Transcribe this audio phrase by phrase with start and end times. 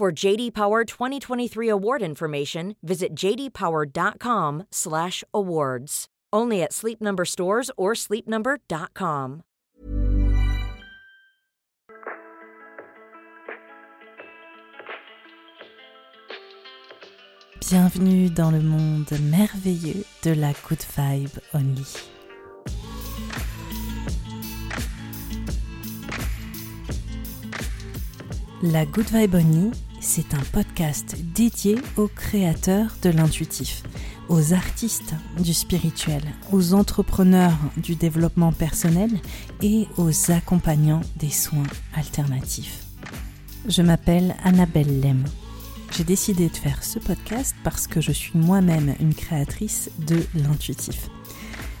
[0.00, 6.06] For JD Power 2023 award information, visit jdpower.com/awards.
[6.32, 9.42] Only at Sleep Number stores or sleepnumber.com.
[17.60, 21.84] Bienvenue dans le monde merveilleux de la Good Vibe Only.
[28.62, 33.82] La Good Vibe Only, c'est un podcast dédié aux créateurs de l'intuitif
[34.30, 39.10] aux artistes du spirituel, aux entrepreneurs du développement personnel
[39.60, 42.84] et aux accompagnants des soins alternatifs.
[43.68, 45.24] Je m'appelle Annabelle Lem.
[45.96, 51.10] J'ai décidé de faire ce podcast parce que je suis moi-même une créatrice de l'intuitif.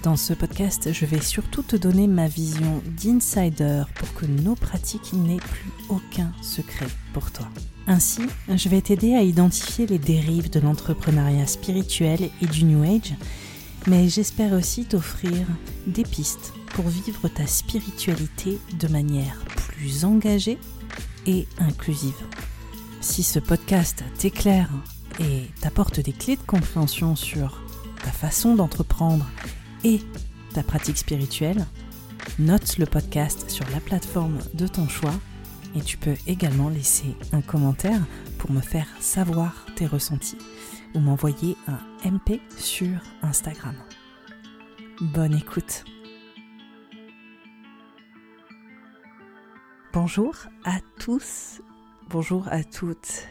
[0.02, 5.12] Dans ce podcast, je vais surtout te donner ma vision d'insider pour que nos pratiques
[5.12, 7.46] n'aient plus aucun secret pour toi.
[7.90, 13.16] Ainsi, je vais t'aider à identifier les dérives de l'entrepreneuriat spirituel et du New Age,
[13.88, 15.44] mais j'espère aussi t'offrir
[15.88, 20.56] des pistes pour vivre ta spiritualité de manière plus engagée
[21.26, 22.14] et inclusive.
[23.00, 24.70] Si ce podcast t'éclaire
[25.18, 27.60] et t'apporte des clés de compréhension sur
[28.04, 29.26] ta façon d'entreprendre
[29.82, 29.98] et
[30.54, 31.66] ta pratique spirituelle,
[32.38, 35.14] note le podcast sur la plateforme de ton choix
[35.74, 38.00] et tu peux également laisser un commentaire
[38.38, 40.38] pour me faire savoir tes ressentis
[40.94, 43.74] ou m'envoyer un MP sur Instagram.
[45.00, 45.84] Bonne écoute.
[49.92, 51.60] Bonjour à tous,
[52.08, 53.26] bonjour à toutes.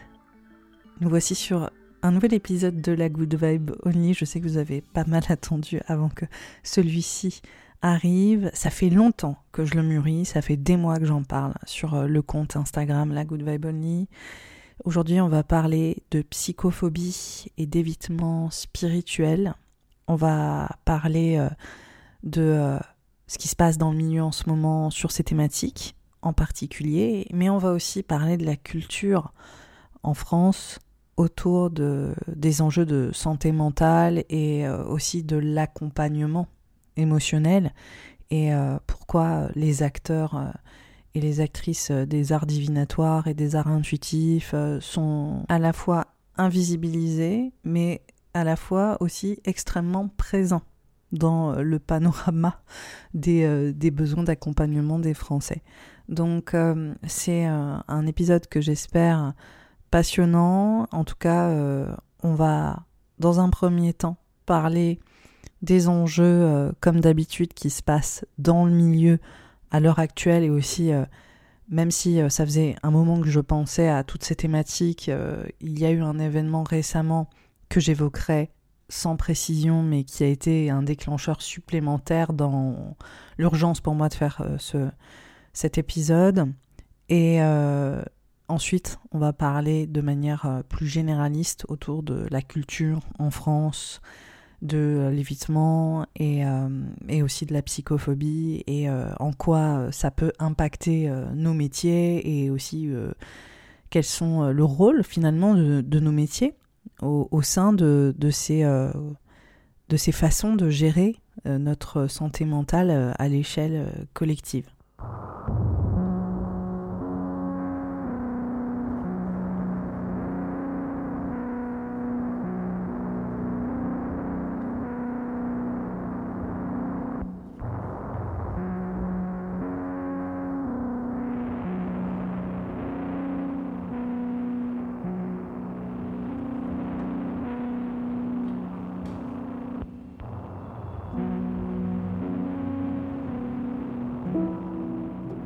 [1.00, 1.70] Nous voici sur
[2.02, 4.14] un nouvel épisode de la Good Vibe Only.
[4.14, 6.24] Je sais que vous avez pas mal attendu avant que
[6.62, 7.42] celui-ci
[7.82, 8.50] arrive.
[8.54, 11.94] Ça fait longtemps que je le mûris, ça fait des mois que j'en parle sur
[11.94, 14.08] euh, le compte Instagram La Good Vibe Only.
[14.84, 19.54] Aujourd'hui, on va parler de psychophobie et d'évitement spirituel.
[20.06, 21.50] On va parler euh,
[22.22, 22.78] de euh,
[23.26, 27.26] ce qui se passe dans le milieu en ce moment sur ces thématiques en particulier,
[27.32, 29.32] mais on va aussi parler de la culture
[30.02, 30.78] en France
[31.20, 36.48] autour de, des enjeux de santé mentale et aussi de l'accompagnement
[36.96, 37.72] émotionnel
[38.30, 40.50] et euh, pourquoi les acteurs euh,
[41.14, 46.06] et les actrices euh, des arts divinatoires et des arts intuitifs sont à la fois
[46.36, 48.02] invisibilisés mais
[48.34, 50.62] à la fois aussi extrêmement présents
[51.10, 52.62] dans le panorama
[53.14, 55.62] des, des besoins d'accompagnement des Français.
[56.08, 56.54] Donc
[57.06, 59.34] c'est un épisode que j'espère
[59.90, 60.86] passionnant.
[60.92, 61.50] En tout cas,
[62.22, 62.84] on va
[63.18, 64.98] dans un premier temps parler
[65.62, 69.18] des enjeux, euh, comme d'habitude, qui se passent dans le milieu
[69.70, 71.04] à l'heure actuelle et aussi, euh,
[71.68, 75.10] même si euh, ça faisait un moment que je pensais à toutes ces thématiques,
[75.60, 77.28] il y a eu un événement récemment
[77.68, 78.50] que j'évoquerai
[78.88, 82.96] sans précision, mais qui a été un déclencheur supplémentaire dans
[83.38, 84.90] l'urgence pour moi de faire ce,
[85.52, 86.52] cet épisode.
[87.08, 87.38] Et
[88.50, 94.00] ensuite, on va parler de manière plus généraliste autour de la culture en France,
[94.62, 96.68] de l'évitement et, euh,
[97.08, 102.44] et, aussi de la psychophobie et euh, en quoi ça peut impacter euh, nos métiers
[102.44, 102.90] et aussi
[103.88, 106.54] quels sont le rôle finalement de, nos métiers
[107.02, 108.62] au, sein de ces
[110.12, 114.68] façons de gérer notre santé mentale à l'échelle collective.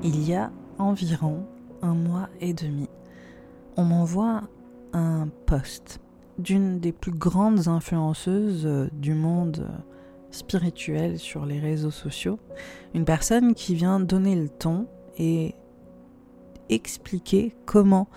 [0.04, 1.46] Il y a environ
[1.80, 2.88] un mois et demi,
[3.76, 4.42] on m'envoie
[4.92, 5.98] un post
[6.38, 9.76] d'une des plus grandes influenceuses euh, du monde euh,
[10.30, 12.38] spirituel sur les réseaux sociaux,
[12.92, 14.86] une personne qui vient donner le ton
[15.16, 15.54] et
[16.68, 18.08] expliquer comment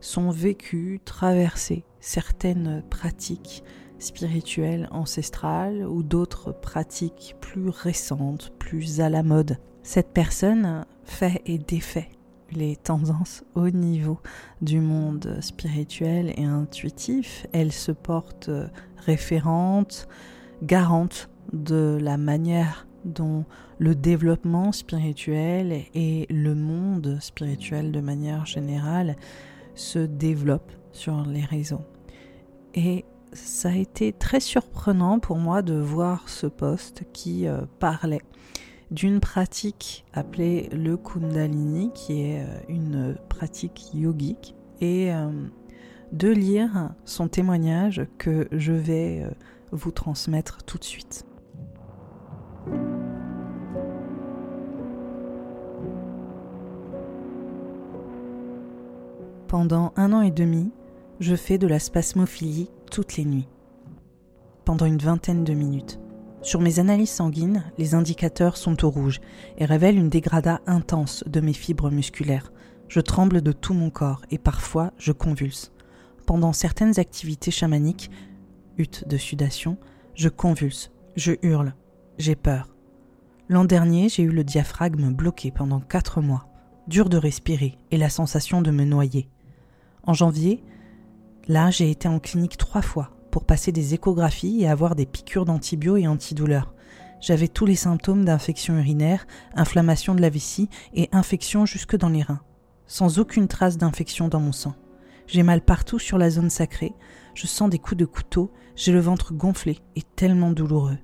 [0.00, 3.64] sont vécues, traversées certaines pratiques
[4.04, 9.58] spirituelles ancestrales ou d'autres pratiques plus récentes, plus à la mode.
[9.82, 12.08] Cette personne fait et défait
[12.52, 14.18] les tendances au niveau
[14.62, 17.46] du monde spirituel et intuitif.
[17.52, 18.50] Elle se porte
[18.98, 20.08] référente,
[20.62, 23.44] garante de la manière dont
[23.78, 29.16] le développement spirituel et le monde spirituel de manière générale
[29.74, 31.82] se développent sur les réseaux.
[32.74, 33.04] Et
[33.34, 38.22] ça a été très surprenant pour moi de voir ce poste qui euh, parlait
[38.90, 45.30] d'une pratique appelée le Kundalini, qui est euh, une pratique yogique, et euh,
[46.12, 49.24] de lire son témoignage que je vais
[49.72, 51.26] vous transmettre tout de suite.
[59.48, 60.70] Pendant un an et demi,
[61.20, 63.48] je fais de la spasmophilie toutes les nuits.
[64.64, 66.00] Pendant une vingtaine de minutes.
[66.42, 69.20] Sur mes analyses sanguines, les indicateurs sont au rouge
[69.56, 72.52] et révèlent une dégradation intense de mes fibres musculaires.
[72.88, 75.72] Je tremble de tout mon corps et parfois je convulse.
[76.26, 78.10] Pendant certaines activités chamaniques,
[78.76, 79.78] hutte de sudation,
[80.14, 81.74] je convulse, je hurle,
[82.18, 82.74] j'ai peur.
[83.48, 86.46] L'an dernier, j'ai eu le diaphragme bloqué pendant quatre mois,
[86.88, 89.28] dur de respirer et la sensation de me noyer.
[90.02, 90.62] En janvier,
[91.48, 95.44] là, j'ai été en clinique trois fois pour passer des échographies et avoir des piqûres
[95.44, 96.72] d'antibio et antidouleurs.
[97.20, 102.22] J'avais tous les symptômes d'infection urinaire, inflammation de la vessie et infection jusque dans les
[102.22, 102.42] reins,
[102.86, 104.74] sans aucune trace d'infection dans mon sang.
[105.26, 106.92] J'ai mal partout sur la zone sacrée,
[107.34, 110.98] je sens des coups de couteau, j'ai le ventre gonflé et tellement douloureux.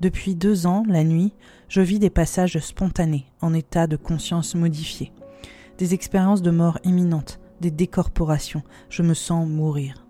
[0.00, 1.32] Depuis deux ans, la nuit,
[1.68, 5.12] je vis des passages spontanés, en état de conscience modifié,
[5.78, 10.06] des expériences de mort imminente, des décorporations, je me sens mourir.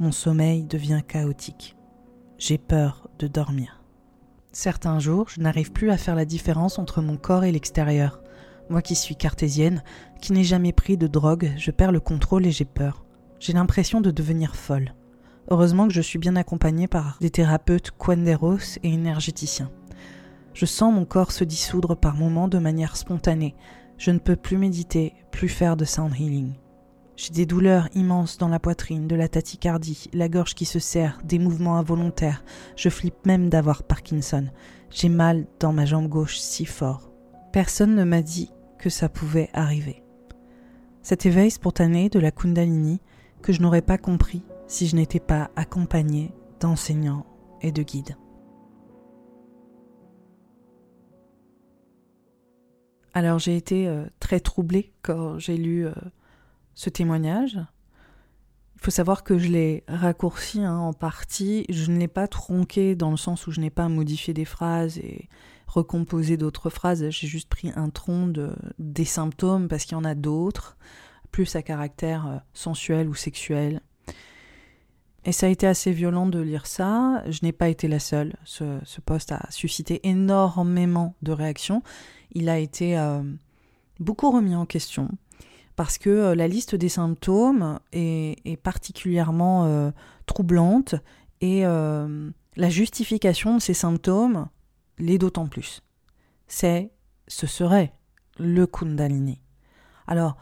[0.00, 1.76] Mon sommeil devient chaotique.
[2.38, 3.82] J'ai peur de dormir.
[4.50, 8.22] Certains jours, je n'arrive plus à faire la différence entre mon corps et l'extérieur.
[8.70, 9.84] Moi qui suis cartésienne,
[10.22, 13.04] qui n'ai jamais pris de drogue, je perds le contrôle et j'ai peur.
[13.38, 14.94] J'ai l'impression de devenir folle.
[15.50, 19.70] Heureusement que je suis bien accompagnée par des thérapeutes quanderos et énergéticiens.
[20.54, 23.54] Je sens mon corps se dissoudre par moments de manière spontanée,
[23.98, 26.54] je ne peux plus méditer, plus faire de sound healing.
[27.16, 31.20] J'ai des douleurs immenses dans la poitrine, de la tachycardie, la gorge qui se serre,
[31.24, 32.44] des mouvements involontaires.
[32.76, 34.46] Je flippe même d'avoir Parkinson.
[34.90, 37.12] J'ai mal dans ma jambe gauche si fort.
[37.52, 40.02] Personne ne m'a dit que ça pouvait arriver.
[41.02, 43.00] Cet éveil spontané de la Kundalini
[43.42, 47.26] que je n'aurais pas compris si je n'étais pas accompagné d'enseignants
[47.62, 48.16] et de guides.
[53.14, 55.92] Alors j'ai été euh, très troublée quand j'ai lu euh,
[56.74, 57.60] ce témoignage.
[58.74, 61.64] Il faut savoir que je l'ai raccourci hein, en partie.
[61.70, 64.98] Je ne l'ai pas tronqué dans le sens où je n'ai pas modifié des phrases
[64.98, 65.28] et
[65.68, 67.08] recomposé d'autres phrases.
[67.08, 70.76] J'ai juste pris un tronc de, des symptômes parce qu'il y en a d'autres,
[71.30, 73.80] plus à caractère euh, sensuel ou sexuel.
[75.24, 77.22] Et ça a été assez violent de lire ça.
[77.30, 78.34] Je n'ai pas été la seule.
[78.44, 81.82] Ce, ce poste a suscité énormément de réactions
[82.34, 83.22] il a été euh,
[84.00, 85.08] beaucoup remis en question
[85.76, 89.90] parce que euh, la liste des symptômes est, particulièrement euh,
[90.26, 90.94] troublante
[91.40, 94.48] et la justification de ces symptômes
[94.98, 95.82] l'est d'autant plus.
[96.46, 96.90] C'est,
[97.28, 97.92] ce serait
[98.38, 99.42] le Kundalini.
[100.06, 100.38] Alors,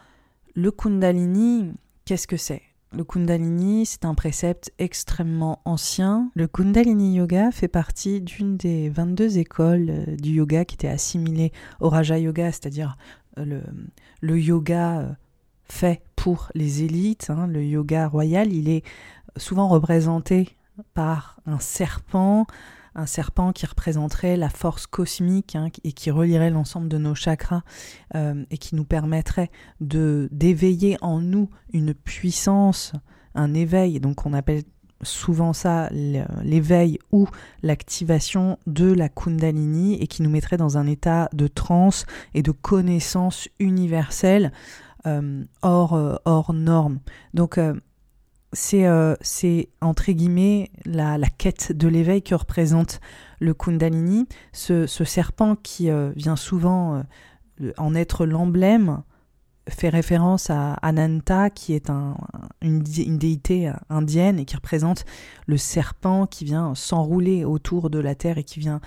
[0.54, 1.72] le Kundalini,
[2.04, 2.62] qu'est-ce que c'est?
[2.94, 6.30] Le Kundalini, c'est un précepte extrêmement ancien.
[6.34, 11.52] Le Kundalini Yoga fait partie d'une des 22 écoles euh, du yoga qui étaient assimilées
[11.80, 12.96] au Raja Yoga, c'est-à-dire
[13.38, 13.60] euh,
[14.20, 15.12] le, yoga euh,
[15.64, 17.30] fait pour les élites.
[17.30, 17.46] Hein.
[17.46, 18.84] Le yoga royal, il est
[19.36, 20.56] souvent représenté
[20.94, 22.46] par un serpent,
[22.94, 27.62] un serpent qui représenterait la force cosmique hein, et qui relierait l'ensemble de nos chakras
[28.14, 32.92] euh, et qui nous permettrait de d'éveiller en nous une puissance,
[33.34, 34.00] un éveil.
[34.00, 34.62] Donc on appelle
[35.02, 37.26] souvent ça l'éveil ou
[37.62, 42.52] l'activation de la Kundalini et qui nous mettrait dans un état de transe et de
[42.52, 44.52] connaissance universelle
[45.06, 47.00] euh, hors, euh, hors norme.
[47.34, 47.58] Donc
[48.52, 53.00] c'est entre guillemets la, quête de l'éveil que représente
[53.40, 57.02] le Kundalini, ce, serpent qui euh, vient souvent
[57.60, 59.02] euh, en être l'emblème,
[59.68, 61.88] fait référence à Ananta, qui est
[62.60, 65.04] une, déité indienne et qui représente
[65.46, 68.80] le serpent qui vient s'enrouler autour de la terre et qui vient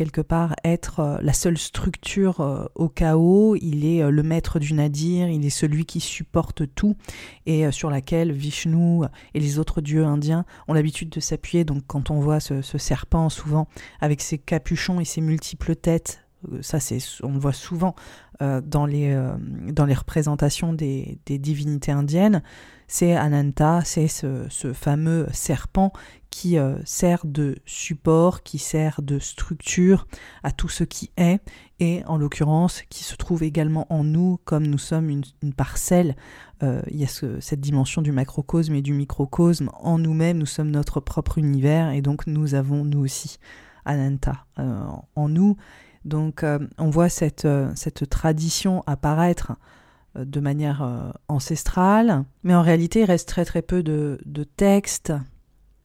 [0.00, 4.58] quelque part être euh, la seule structure euh, au chaos, il est euh, le maître
[4.58, 6.96] du nadir, il est celui qui supporte tout
[7.44, 9.04] et sur laquelle Vishnu
[9.34, 11.64] et les autres dieux indiens ont l'habitude de s'appuyer.
[11.64, 13.68] Donc quand on voit ce, serpent souvent
[14.00, 16.24] avec ses capuchons et ses multiples têtes,
[16.62, 17.94] ça c'est on le voit souvent
[18.40, 19.14] dans, les,
[19.70, 22.42] dans les représentations des, divinités indiennes,
[22.88, 25.92] c'est Ananta, c'est ce, ce, fameux serpent
[26.30, 30.06] qui euh, sert de support, qui sert de structure
[30.42, 31.40] à tout ce qui est,
[31.80, 36.14] et en l'occurrence qui se trouve également en nous, comme nous sommes une, parcelle.
[36.62, 37.08] Euh, il y a
[37.40, 39.70] cette dimension du macrocosme et du microcosme.
[39.80, 43.38] En nous-mêmes, nous sommes notre propre univers, et donc nous avons nous aussi
[43.84, 44.84] Ananta euh,
[45.16, 45.56] en nous.
[46.04, 46.46] Donc
[46.78, 49.52] on voit cette, cette tradition apparaître
[50.14, 55.12] de manière ancestrale, mais en réalité il reste très très peu de, de textes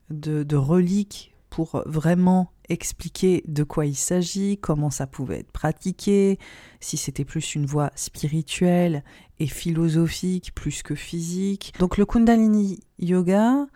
[0.10, 6.40] de, reliques pour vraiment expliquer de quoi il s'agit, comment ça pouvait être pratiqué,
[6.80, 9.04] si c'était plus une voie spirituelle
[9.40, 11.74] et philosophique plus que physique.
[11.80, 13.68] Donc le Kundalini Yoga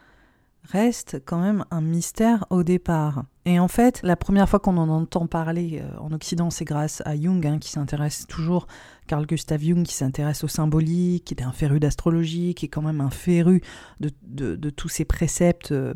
[0.72, 3.24] reste quand même un mystère au départ.
[3.46, 7.02] Et en fait, la première fois qu'on en entend parler euh, en Occident, c'est grâce
[7.06, 8.68] à Jung, hein, qui s'intéresse toujours,
[9.08, 12.82] Carl Gustav Jung, qui s'intéresse au symbolique, qui était un féru d'astrologie, qui est quand
[12.84, 13.62] même un féru
[14.00, 15.96] de, tous ces préceptes, euh,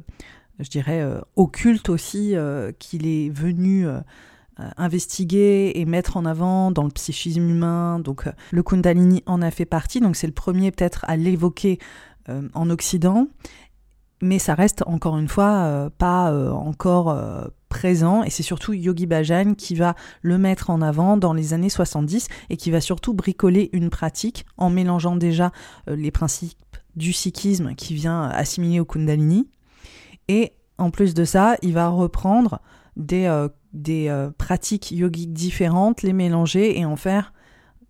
[0.60, 2.36] je dirais, euh, occultes aussi,
[2.80, 3.88] qu'il est venu
[4.78, 8.00] investiguer et mettre en avant dans le psychisme humain.
[8.00, 11.80] Donc le Kundalini en a fait partie, donc c'est le premier peut-être à l'évoquer
[12.30, 13.28] en Occident
[14.24, 18.24] mais ça reste encore une fois euh, pas euh, encore euh, présent.
[18.24, 22.30] Et c'est surtout Yogi Bhajan qui va le mettre en avant dans les années 70
[22.50, 25.52] et qui va surtout bricoler une pratique en mélangeant déjà
[25.88, 26.58] les principes
[26.96, 29.50] du sikhisme qui vient assimiler au Kundalini.
[30.30, 32.62] Et en plus de ça, il va reprendre
[32.96, 37.34] des, des pratiques yogiques différentes, les mélanger et en faire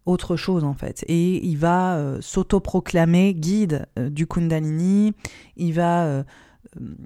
[0.05, 1.03] autre chose en fait.
[1.07, 5.13] Et il va euh, s'autoproclamer guide euh, du Kundalini,
[5.57, 6.23] il va euh,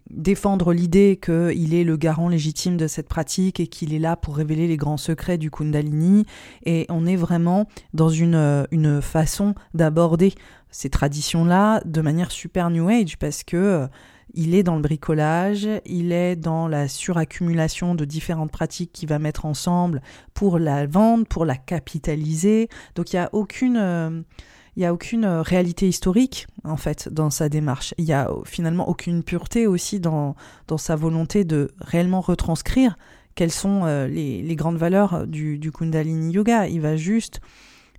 [0.10, 4.38] défendre l'idée qu'il est le garant légitime de cette pratique et qu'il est là pour
[4.38, 6.26] révéler les grands secrets du Kundalini.
[6.66, 10.34] Et on est vraiment dans une, une façon d'aborder
[10.70, 13.88] ces traditions-là de manière super New Age parce que
[14.38, 19.18] il est dans le bricolage, il est dans la suraccumulation de différentes pratiques qu'il va
[19.18, 20.02] mettre ensemble
[20.36, 22.70] pour la vendre, pour la capitaliser.
[22.96, 23.78] Donc il n'y a aucune...
[23.78, 24.22] Euh,
[24.80, 27.96] a aucune réalité historique en fait dans sa démarche.
[27.98, 30.36] Il n'y a finalement aucune pureté aussi dans,
[30.68, 32.96] dans sa volonté de réellement retranscrire
[33.34, 36.68] quelles sont euh, les, grandes valeurs du, du Kundalini Yoga.
[36.68, 37.42] Il va juste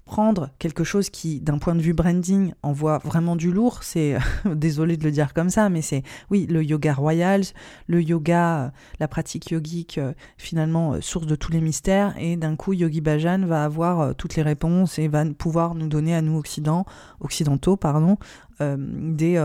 [0.09, 4.97] prendre quelque chose qui, d'un point de vue branding, envoie vraiment du lourd, c'est, désolé
[4.97, 7.43] de le dire comme ça, mais c'est, oui, le yoga royal,
[7.89, 12.37] le yoga, euh, la pratique yogique, euh, finalement, euh, source de tous les mystères, et
[12.37, 16.23] d'un coup, Yogi Bhajan va avoir toutes les réponses et va pouvoir nous donner à
[16.23, 16.87] nous occident,
[17.21, 18.17] occidentaux, pardon,
[18.61, 19.41] des,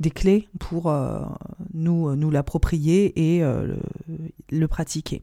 [0.00, 0.92] des clés pour
[1.72, 3.78] nous, nous l'approprier et le,
[4.50, 5.22] le pratiquer.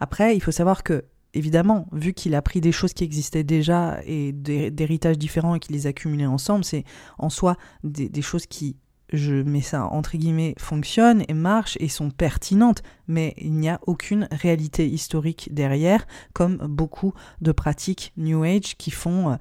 [0.00, 1.04] Après, il faut savoir que
[1.34, 5.74] évidemment, vu qu'il a pris des choses qui existaient déjà et d'héritages différents et qu'il
[5.74, 6.84] les a cumulés ensemble, c'est
[7.18, 8.76] en soi des, choses qui,
[9.12, 13.80] je mets ça entre guillemets, fonctionnent et marchent et sont pertinentes, mais il n'y a
[13.86, 19.32] aucune réalité historique derrière, comme beaucoup de pratiques New Age qui font...
[19.32, 19.36] Euh,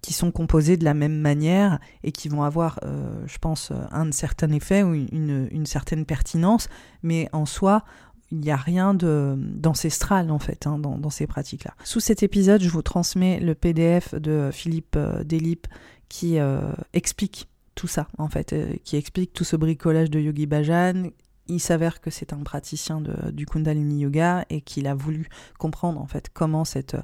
[0.00, 4.12] qui sont composées de la même manière et qui vont avoir, euh, je pense, un
[4.12, 6.68] certain effet ou une certaine pertinence,
[7.02, 7.82] mais en soi,
[8.30, 11.74] il n'y a rien d'ancestral en fait hein, dans, ces pratiques-là.
[11.84, 15.66] Sous cet épisode, je vous transmets le PDF de Philippe euh, Delip
[16.08, 20.46] qui euh, explique tout ça en fait, euh, qui explique tout ce bricolage de Yogi
[20.46, 21.10] Bhajan.
[21.46, 26.06] Il s'avère que c'est un praticien du Kundalini Yoga et qu'il a voulu comprendre en
[26.06, 26.96] fait comment cette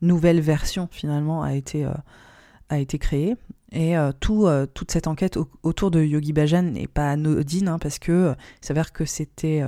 [0.00, 1.86] nouvelle version finalement a été,
[2.70, 3.36] a été créée.
[3.72, 8.34] Et tout, toute cette enquête autour de Yogi Bhajan n'est pas anodine hein, parce que
[8.62, 9.62] s'avère que c'était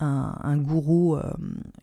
[0.00, 1.22] un, gourou euh,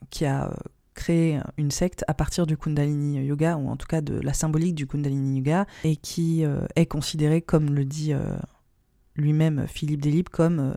[0.09, 0.53] qui a euh,
[0.93, 4.75] créé une secte à partir du Kundalini Yoga, ou en tout cas de la symbolique
[4.75, 8.13] du Kundalini Yoga, et qui euh, est considéré, comme le dit
[9.15, 10.75] lui-même Philippe Delib, comme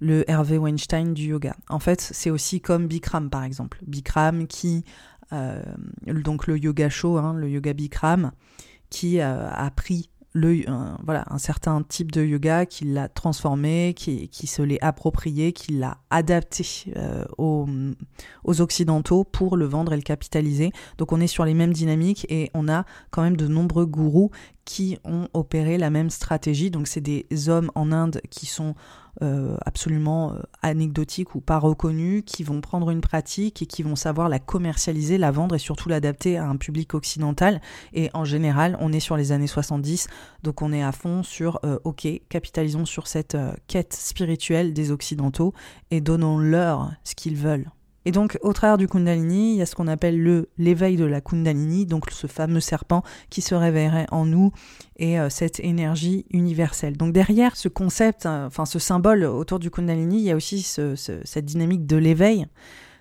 [0.00, 1.56] le Hervé Weinstein du yoga.
[1.68, 3.80] En fait, c'est aussi comme Bikram, par exemple.
[3.86, 4.84] Bikram qui,
[6.06, 8.32] donc le yoga show, hein, le yoga Bikram,
[8.90, 10.08] qui a pris
[10.66, 15.52] un, voilà, un certain type de yoga, qui l'a transformé, qui, qui se l'est approprié,
[15.52, 16.64] qui l'a adapté
[16.96, 17.66] euh, aux,
[18.44, 20.72] aux, occidentaux pour le vendre et le capitaliser.
[20.98, 24.30] Donc on est sur les mêmes dynamiques et on a quand même de nombreux gourous
[24.64, 26.70] qui ont opéré la même stratégie.
[26.70, 28.74] Donc c'est des hommes en Inde qui sont
[29.22, 33.96] euh, absolument euh, anecdotiques ou pas reconnus, qui vont prendre une pratique et qui vont
[33.96, 37.60] savoir la commercialiser, la vendre et surtout l'adapter à un public occidental.
[37.92, 40.08] Et en général, on est sur les années 70,
[40.42, 45.52] donc on est à fond sur, euh, ok, capitalisons sur cette quête spirituelle des Occidentaux
[45.90, 47.70] et donnons-leur ce qu'ils veulent.
[48.08, 51.04] Et donc, au travers du Kundalini, il y a ce qu'on appelle le l'éveil de
[51.04, 54.50] la Kundalini, donc ce fameux serpent qui se réveillerait en nous
[54.96, 56.96] et euh, cette énergie universelle.
[56.96, 60.62] Donc derrière ce concept, euh, enfin ce symbole autour du Kundalini, il y a aussi
[60.62, 62.46] cette dynamique de l'éveil,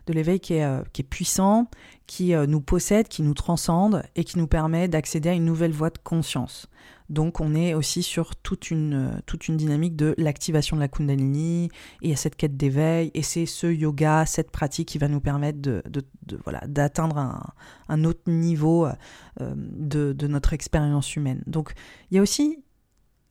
[0.08, 1.70] de l'éveil qui, euh, qui, est puissant,
[2.06, 5.90] qui nous possède, qui nous transcende et qui nous permet d'accéder à une nouvelle voie
[5.90, 6.68] de conscience.
[7.10, 11.70] Donc on est aussi sur toute une, toute une dynamique de l'activation de la Kundalini,
[12.02, 15.60] et a cette quête d'éveil, et c'est ce yoga, cette pratique qui va nous permettre
[15.60, 15.84] de,
[16.44, 17.18] voilà, d'atteindre
[17.88, 18.94] un, autre niveau euh,
[19.56, 21.44] de, de notre expérience humaine.
[21.48, 21.74] Donc
[22.12, 22.64] il y a aussi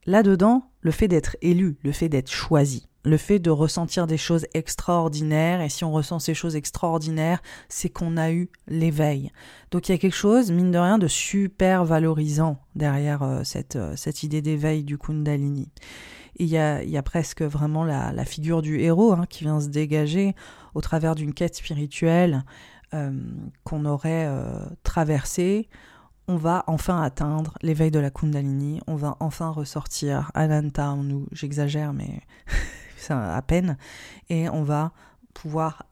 [0.05, 4.45] là-dedans le fait d'être élu, le fait d'être choisi le fait de ressentir des choses
[4.53, 9.31] extraordinaires, et si on ressent ces choses extraordinaires, c'est qu'on a eu l'éveil.
[9.71, 13.77] Donc il y a quelque chose, mine de rien, de super valorisant derrière euh, cette,
[13.77, 15.69] euh, cette idée d'éveil du Kundalini.
[16.35, 19.61] il y a, il y a presque vraiment la, figure du héros hein, qui vient
[19.61, 20.35] se dégager
[20.75, 22.43] au travers d'une quête spirituelle
[22.93, 23.11] euh,
[23.63, 24.29] qu'on aurait
[24.83, 25.69] traversée
[26.27, 31.25] on va enfin atteindre l'éveil de la Kundalini, on va enfin ressortir Ananta en nous,
[31.31, 32.21] j'exagère mais
[33.11, 33.77] à peine,
[34.29, 34.91] et on va
[35.33, 35.85] pouvoir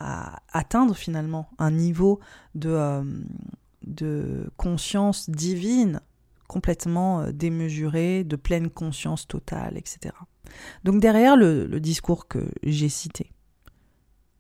[0.52, 2.20] atteindre finalement un niveau
[2.56, 3.04] de, euh,
[3.86, 6.02] de conscience divine
[6.48, 10.16] complètement euh, démesuré, de pleine conscience totale, etc.
[10.84, 13.32] Donc derrière le, discours que j'ai cité,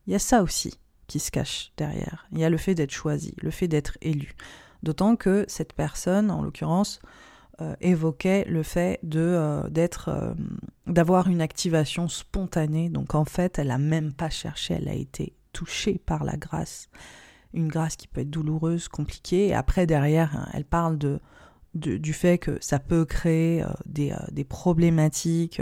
[0.07, 2.27] il y a ça aussi qui se cache derrière.
[2.31, 4.35] Il y a le fait d'être choisi, le fait d'être élu.
[4.83, 6.99] D'autant que cette personne, en l'occurrence,
[7.79, 10.33] évoquait le fait de euh, d'être euh,
[10.87, 12.89] d'avoir une activation spontanée.
[12.89, 16.89] Donc en fait, elle a même pas cherché, elle a été touchée par la grâce,
[17.53, 19.53] une grâce qui peut être douloureuse, compliquée.
[19.53, 21.21] Après derrière, hein, elle parle de,
[21.73, 25.61] du fait que ça peut créer des, des, problématiques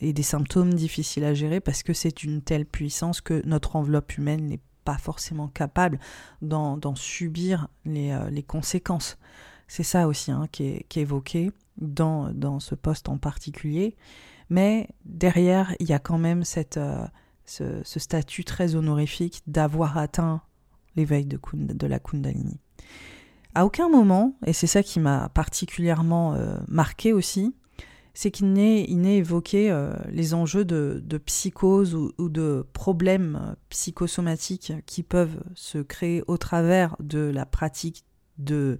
[0.00, 4.16] et des symptômes difficiles à gérer parce que c'est une telle puissance que notre enveloppe
[4.16, 5.98] humaine n'est pas forcément capable
[6.42, 9.16] d'en subir les, les conséquences.
[9.68, 13.96] C'est ça aussi hein, qui, est, évoqué dans, ce poste en particulier.
[14.50, 17.06] Mais derrière, il y a quand même cette, euh,
[17.44, 20.42] ce, statut très honorifique d'avoir atteint
[20.96, 22.60] l'éveil de, de, la Kundalini.
[23.54, 27.54] À aucun moment, et c'est ça qui m'a particulièrement euh, marqué aussi,
[28.12, 35.02] c'est qu'il n'est évoqué euh, les enjeux de, psychose ou, ou, de problèmes psychosomatiques qui
[35.02, 38.04] peuvent se créer au travers de la pratique
[38.38, 38.78] de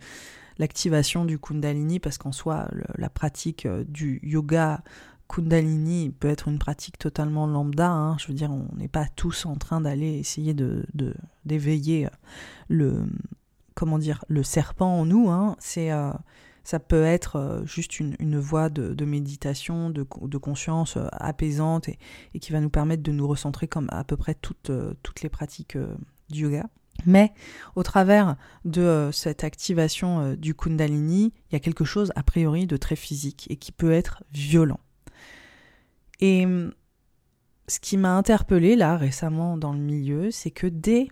[0.59, 4.83] l'activation du Kundalini, parce qu'en soi, la pratique euh, du yoga
[5.29, 7.91] Kundalini peut être une pratique totalement lambda.
[7.91, 8.17] Hein.
[8.19, 10.85] Je veux dire, on n'est pas tous en train d'aller essayer de
[11.45, 12.11] d'éveiller euh,
[12.69, 13.07] le
[13.75, 15.31] comment dire le serpent en nous.
[15.31, 15.57] Hein.
[15.59, 16.13] C'est euh,
[16.63, 21.99] ça peut être juste une, voie de, méditation, de, de, conscience apaisante et,
[22.33, 25.29] et, qui va nous permettre de nous recentrer comme à peu près toutes, toutes les
[25.29, 25.77] pratiques
[26.31, 26.65] du yoga.
[27.07, 27.33] Mais
[27.75, 32.23] au travers de euh, cette activation euh, du Kundalini, il y a quelque chose a
[32.23, 34.81] priori de très physique et qui peut être violent.
[36.21, 36.73] Et hum,
[37.69, 41.09] ce qui m'a interpellé là récemment dans le milieu, c'est que dès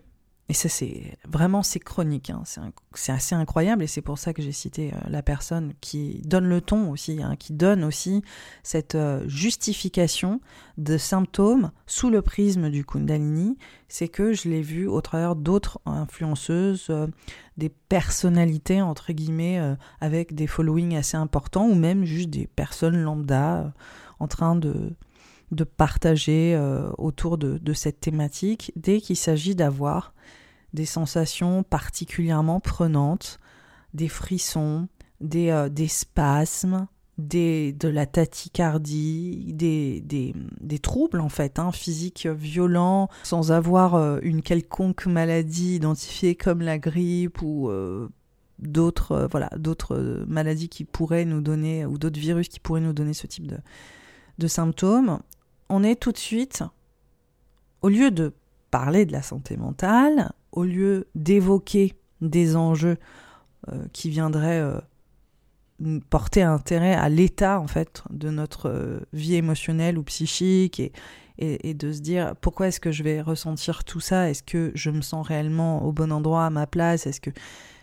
[0.49, 2.31] et ça, c'est vraiment, c'est chronique.
[2.31, 2.43] Hein.
[2.95, 6.47] C'est assez incroyable et c'est pour ça que j'ai cité euh, la personne qui donne
[6.47, 8.23] le ton aussi, hein, qui donne aussi
[8.63, 10.41] cette euh, justification
[10.79, 13.57] de symptômes sous le prisme du Kundalini.
[13.89, 17.07] C'est que je l'ai vu au travers d'autres influenceuses, euh,
[17.57, 19.61] des personnalités, entre guillemets,
[20.01, 23.75] avec des followings assez importants ou même juste des personnes lambda
[24.21, 24.95] en train de
[25.53, 26.59] de partager
[26.99, 30.15] autour de, cette thématique dès qu'il s'agit d'avoir
[30.73, 33.39] des sensations particulièrement prenantes,
[33.95, 34.89] des frissons,
[35.21, 36.87] des, euh, spasmes,
[37.19, 44.19] des, de la tachycardie, des, des, troubles en fait, hein, physiques violents, sans avoir euh,
[44.23, 48.09] une quelconque maladie identifiée comme la grippe ou euh,
[48.59, 53.13] d'autres voilà d'autres maladies qui pourraient nous donner ou d'autres virus qui pourraient nous donner
[53.13, 53.59] ce type de,
[54.39, 55.21] de symptômes.
[55.69, 56.63] On est tout de suite,
[57.83, 58.33] au lieu de
[58.71, 62.99] parler de la santé mentale, au lieu d'évoquer des enjeux
[63.69, 64.81] euh, qui viendraient euh,
[66.11, 70.93] porter intérêt à l'état en fait de notre euh, vie émotionnelle ou psychique et,
[71.39, 74.31] et, de se dire pourquoi est-ce que je vais ressentir tout ça?
[74.31, 77.07] Est-ce que je me sens réellement au bon endroit, à ma place?
[77.07, 77.31] Est-ce que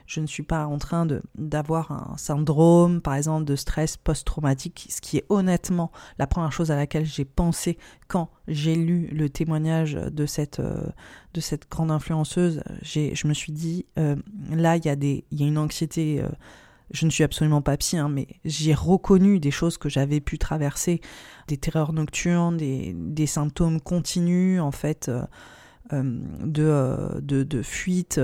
[0.09, 5.01] Je ne suis pas en train d'avoir un syndrome, par exemple, de stress post-traumatique, ce
[5.01, 9.93] qui est honnêtement la première chose à laquelle j'ai pensé quand j'ai lu le témoignage
[9.93, 10.81] de cette, euh,
[11.35, 12.63] de cette grande influenceuse.
[12.81, 14.15] Je me suis dit, euh,
[14.49, 16.23] là, il y, a y a une anxiété.
[16.23, 16.29] Euh,
[16.89, 20.39] je ne suis absolument pas psy, hein, mais j'ai reconnu des choses que j'avais pu
[20.39, 21.01] traverser,
[21.47, 25.11] des terreurs nocturnes, des, des symptômes continus, en fait,
[25.91, 28.19] de, de, de, fuite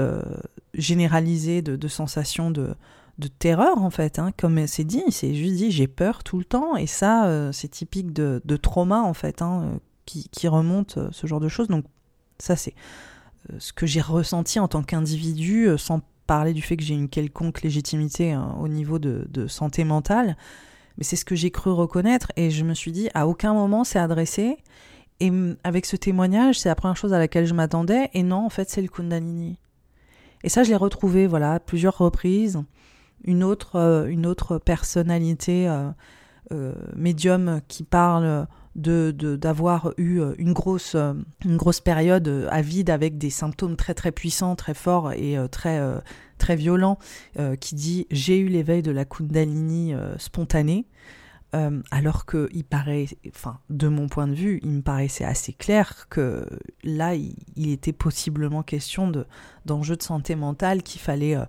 [0.75, 2.75] généralisée, de, sensations de,
[3.19, 6.45] de terreur en fait, hein, comme c'est dit, c'est juste dit j'ai peur tout le
[6.45, 11.27] temps et ça c'est typique de, de, trauma en fait, hein, qui, qui, remonte ce
[11.27, 11.67] genre de choses.
[11.67, 11.85] Donc
[12.39, 12.73] ça c'est
[13.59, 17.61] ce que j'ai ressenti en tant qu'individu, sans parler du fait que j'ai une quelconque
[17.61, 20.35] légitimité hein, au niveau de, de, santé mentale,
[20.97, 23.83] mais c'est ce que j'ai cru reconnaître et je me suis dit à aucun moment
[23.83, 24.57] c'est adressé
[25.19, 25.31] et
[25.63, 28.09] avec ce témoignage, c'est la première chose à laquelle je m'attendais.
[28.13, 29.57] Et non, en fait, c'est le Kundalini.
[30.43, 32.63] Et ça, je l'ai retrouvé, voilà, à plusieurs reprises.
[33.23, 35.89] Une autre, euh, personnalité euh,
[36.51, 40.95] euh, médium qui parle de d'avoir eu une grosse
[41.45, 45.81] une grosse période à vide avec des symptômes très très puissants, très forts et très
[46.37, 46.99] très violents,
[47.61, 50.85] qui dit j'ai eu l'éveil de la Kundalini spontanée.
[51.55, 55.53] Euh, alors que il paraît, enfin, de mon point de vue, il me paraissait assez
[55.53, 56.45] clair que
[56.83, 59.25] là, il, était possiblement question de
[59.65, 61.45] d'enjeux de santé mentale qu'il fallait euh,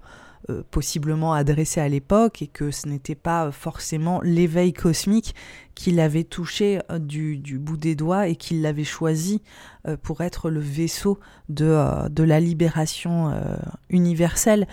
[0.49, 5.35] euh, possiblement adresser à l'époque et que ce n'était pas forcément l'éveil cosmique
[5.75, 9.42] qui l'avait touché du, bout des doigts et qu'il l'avait choisi
[10.03, 11.19] pour être le vaisseau
[11.51, 13.35] de la libération
[13.90, 14.66] universelle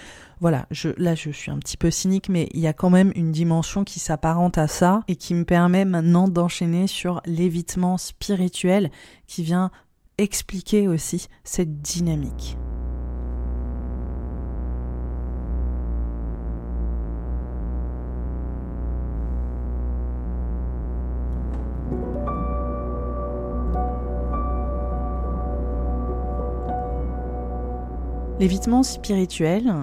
[0.44, 3.32] voilà, là je suis un petit peu cynique, mais il y a quand même une
[3.32, 8.92] dimension qui s'apparente à ça et qui me permet maintenant d'enchaîner sur l'évitement spirituel
[9.26, 9.72] qui vient
[10.18, 12.58] expliquer aussi cette dynamique.
[28.42, 29.74] L'évitement spirituel,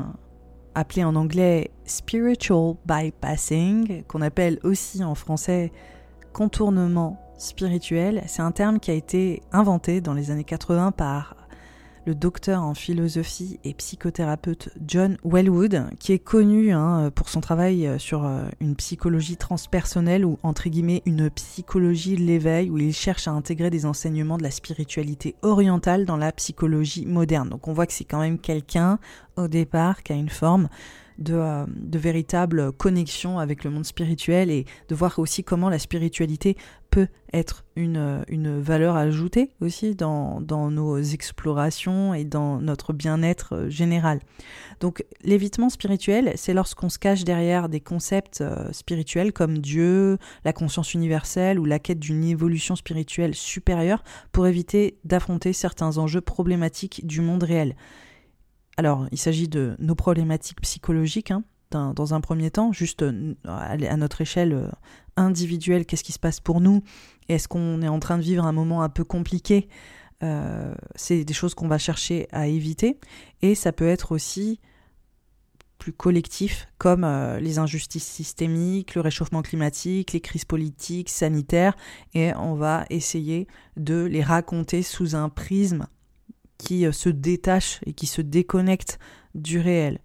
[0.74, 5.72] appelé en anglais spiritual bypassing, qu'on appelle aussi en français
[6.32, 8.22] contournement spirituel.
[8.26, 11.36] C'est un terme qui a été inventé dans les années 80 par
[12.14, 18.24] docteur en philosophie et psychothérapeute John Wellwood, qui est connu hein, pour son travail sur
[18.24, 23.32] euh, une psychologie transpersonnelle ou entre guillemets une psychologie de l'éveil, où il cherche à
[23.32, 27.48] intégrer des enseignements de la spiritualité orientale dans la psychologie moderne.
[27.48, 28.98] Donc on voit que c'est quand même quelqu'un
[29.36, 30.68] au départ qui a une forme
[31.20, 32.00] de, euh, de
[33.38, 36.56] avec le monde spirituel et de voir aussi comment la spiritualité
[36.90, 42.92] peut être une, euh, une valeur ajoutée aussi dans, dans, nos explorations et dans notre
[42.92, 44.20] bien-être euh, général.
[44.80, 50.94] Donc l'évitement spirituel, c'est lorsqu'on se cache derrière des concepts spirituels comme Dieu, la conscience
[50.94, 54.02] universelle ou la quête d'une évolution spirituelle supérieure
[54.32, 57.76] pour éviter d'affronter certains enjeux problématiques du monde réel.
[58.76, 63.96] Alors, il s'agit de nos problématiques psychologiques, hein, dans, un premier temps, juste euh, à
[63.96, 64.68] notre échelle euh,
[65.16, 66.82] individuelle, qu'est-ce qui se passe pour nous?
[67.28, 69.68] Est-ce qu'on est en train de vivre un moment un peu compliqué?
[70.22, 72.98] Euh, C'est des choses qu'on va chercher à éviter.
[73.42, 74.60] Et ça peut être aussi
[75.78, 77.06] plus collectif, comme
[77.40, 81.74] les injustices systémiques, le réchauffement climatique, les crises politiques, sanitaires,
[82.12, 83.46] et on va essayer
[83.78, 85.86] de les raconter sous un prisme
[86.60, 88.98] qui euh, se détache et qui se déconnecte
[89.34, 90.00] du réel.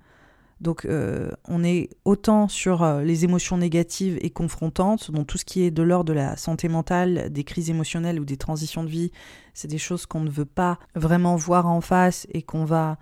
[0.61, 5.43] Donc euh, on est autant sur euh, les émotions négatives et confrontantes, dont tout ce
[5.43, 8.89] qui est de l'ordre de la santé mentale, des crises émotionnelles ou des transitions de
[8.89, 9.11] vie,
[9.53, 12.97] c'est des choses qu'on ne veut pas vraiment voir en face et qu'on va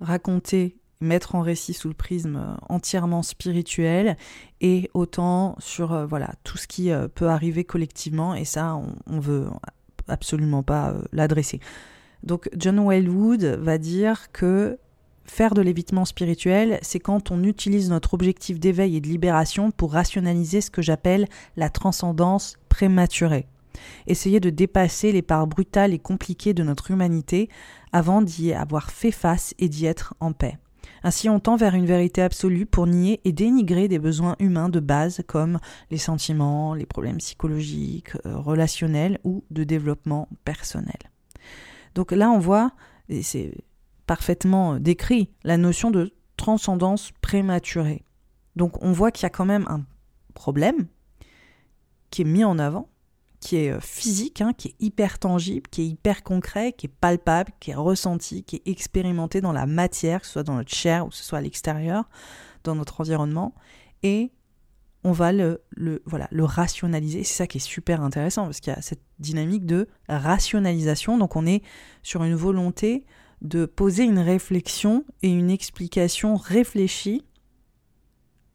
[0.00, 4.16] raconter, mettre en récit sous le prisme entièrement spirituel,
[4.60, 9.48] et autant sur voilà tout ce qui peut arriver collectivement, et ça on, on veut
[10.06, 11.58] absolument pas l'adresser.
[12.22, 14.78] Donc John Wellwood va dire que
[15.24, 19.92] faire de l'évitement spirituel, c'est quand on utilise notre objectif d'éveil et de libération pour
[19.92, 23.46] rationaliser ce que j'appelle la transcendance prématurée.
[24.06, 27.48] Essayer de dépasser les parts brutales et compliquées de notre humanité
[27.92, 30.58] avant d'y avoir fait face et d'y être en paix.
[31.04, 34.80] Ainsi on tend vers une vérité absolue pour nier et dénigrer des besoins humains de
[34.80, 35.58] base comme
[35.90, 40.98] les sentiments, les problèmes psychologiques, euh, relationnels ou de développement personnel.
[41.94, 42.72] Donc là, on voit,
[43.08, 43.54] et c'est
[44.06, 48.02] parfaitement décrit, la notion de transcendance prématurée.
[48.56, 49.84] Donc on voit qu'il y a quand même un
[50.34, 50.86] problème
[52.10, 52.88] qui est mis en avant,
[53.40, 57.52] qui est physique, hein, qui est hyper tangible, qui est hyper concret, qui est palpable,
[57.58, 61.06] qui est ressenti, qui est expérimenté dans la matière, que ce soit dans notre chair
[61.06, 62.08] ou que ce soit à l'extérieur,
[62.64, 63.54] dans notre environnement.
[64.02, 64.30] Et
[65.04, 65.62] on va le,
[66.06, 67.24] voilà, le rationaliser.
[67.24, 71.18] C'est ça qui est super intéressant, parce qu'il y a cette dynamique de rationalisation.
[71.18, 71.62] Donc on est
[72.02, 73.04] sur une volonté
[73.40, 77.24] de poser une réflexion et une explication réfléchie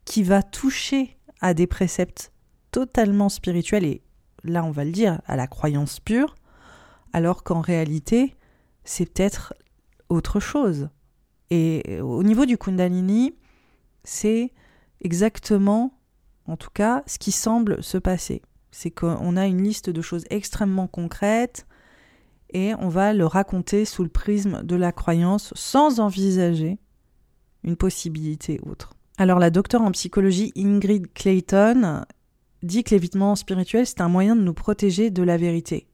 [0.05, 2.31] qui va toucher à des préceptes
[2.71, 4.01] totalement spirituels et
[4.43, 6.35] là on va le dire, à la croyance pure,
[7.11, 8.35] alors qu'en réalité,
[8.85, 9.53] c'est peut-être
[10.07, 10.89] autre chose.
[11.49, 13.35] Et au niveau du Kundalini,
[14.03, 14.53] c'est
[15.01, 15.96] exactement,
[16.47, 18.41] en tout cas, ce qui semble se passer.
[18.71, 21.67] C'est qu'on a une liste de choses extrêmement concrètes
[22.51, 26.77] et on va le raconter sous le prisme de la croyance sans envisager
[27.63, 28.93] une possibilité autre.
[29.17, 32.05] Alors la docteure en psychologie Ingrid Clayton
[32.63, 35.87] dit que l'évitement spirituel, c'est un moyen de nous protéger de la vérité.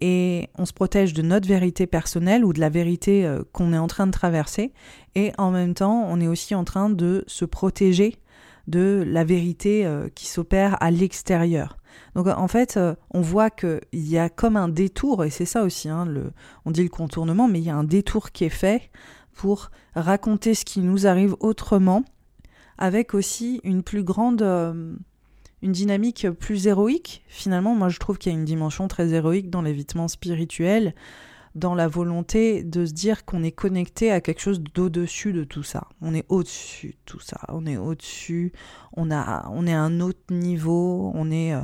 [0.00, 3.78] Et on se protège de notre vérité personnelle ou de la vérité euh, qu'on est
[3.78, 4.72] en train de traverser.
[5.14, 8.16] Et en même temps, on est aussi en train de se protéger
[8.66, 11.76] de la vérité euh, qui s'opère à l'extérieur.
[12.14, 15.62] Donc en fait, euh, on voit qu'il y a comme un détour, et c'est ça
[15.62, 16.06] aussi, hein,
[16.64, 18.90] on dit le contournement, mais il y a un détour qui est fait
[19.32, 22.04] pour raconter ce qui nous arrive autrement,
[22.78, 24.42] avec aussi une plus grande
[25.62, 27.24] une dynamique plus héroïque.
[27.26, 30.94] Finalement, moi je trouve qu'il y a une dimension très héroïque dans l'évitement spirituel,
[31.54, 35.62] dans la volonté de se dire qu'on est connecté à quelque chose d'au-dessus de tout
[35.62, 35.86] ça.
[36.00, 37.40] On est au-dessus de tout ça.
[37.48, 38.52] On est au-dessus.
[38.96, 41.12] On on est à un autre niveau.
[41.14, 41.62] On est, euh,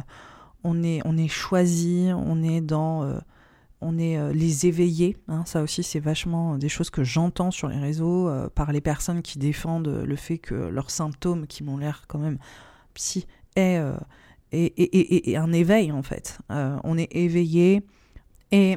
[0.63, 2.09] on est, on est choisi.
[2.15, 3.19] On est dans, euh,
[3.81, 5.17] on est euh, les éveillés.
[5.27, 5.43] Hein.
[5.45, 9.39] ça aussi, c'est vachement des choses que j'entends sur les réseaux par les personnes qui
[9.39, 12.39] défendent le fait que leurs symptômes, qui m'ont l'air quand même
[12.95, 13.27] psy
[13.57, 13.77] est,
[15.37, 16.39] un éveil en fait.
[16.49, 17.83] On est éveillé
[18.53, 18.77] et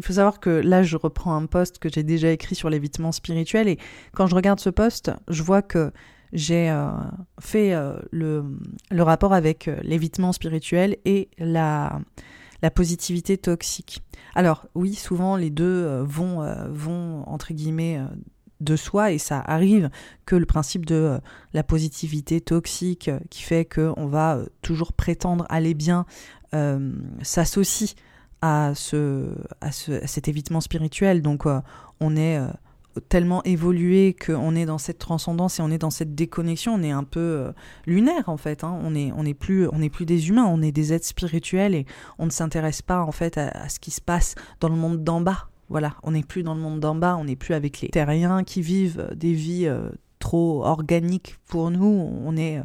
[0.00, 3.12] il faut savoir que là, je reprends un poste que j'ai déjà écrit sur l'évitement
[3.12, 3.78] spirituel et
[4.14, 5.92] quand je regarde ce poste, je vois que
[6.32, 6.88] j'ai euh,
[7.40, 7.74] fait
[8.12, 8.44] le,
[8.90, 12.00] le, rapport avec l'évitement spirituel et la,
[12.74, 14.02] positivité toxique.
[14.34, 18.00] Alors oui, souvent les deux vont, vont entre guillemets
[18.60, 19.90] de soi et ça arrive
[20.26, 21.18] que le principe de euh,
[21.52, 26.06] la positivité toxique euh, qui fait qu'on va euh, toujours prétendre aller bien
[27.22, 27.94] s'associe
[28.42, 29.26] à, ce,
[29.60, 31.22] à, ce, cet évitement spirituel.
[31.22, 31.44] Donc
[32.00, 32.38] on est
[33.08, 36.90] tellement évolué qu'on est dans cette transcendance et on est dans cette déconnexion, on est
[36.90, 37.52] un peu
[37.86, 38.64] lunaire en fait.
[38.64, 38.78] Hein.
[38.82, 41.86] On n'est on est plus, plus des humains, on est des êtres spirituels et
[42.18, 45.20] on ne s'intéresse pas en fait à, ce qui se passe dans le monde d'en
[45.20, 45.48] bas.
[45.68, 48.42] Voilà, on n'est plus dans le monde d'en bas, on n'est plus avec les terriens
[48.42, 52.10] qui vivent des vies euh, trop organiques pour nous.
[52.24, 52.62] On est euh,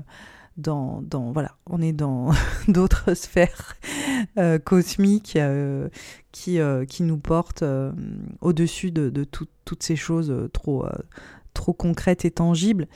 [0.58, 2.32] dans, dans voilà, on est dans
[2.68, 3.76] d'autres sphères
[4.38, 5.38] euh, cosmiques
[6.32, 7.64] qui, qui nous portent
[8.42, 10.86] au-dessus de, toutes ces choses trop,
[11.54, 12.88] trop concrètes et tangibles.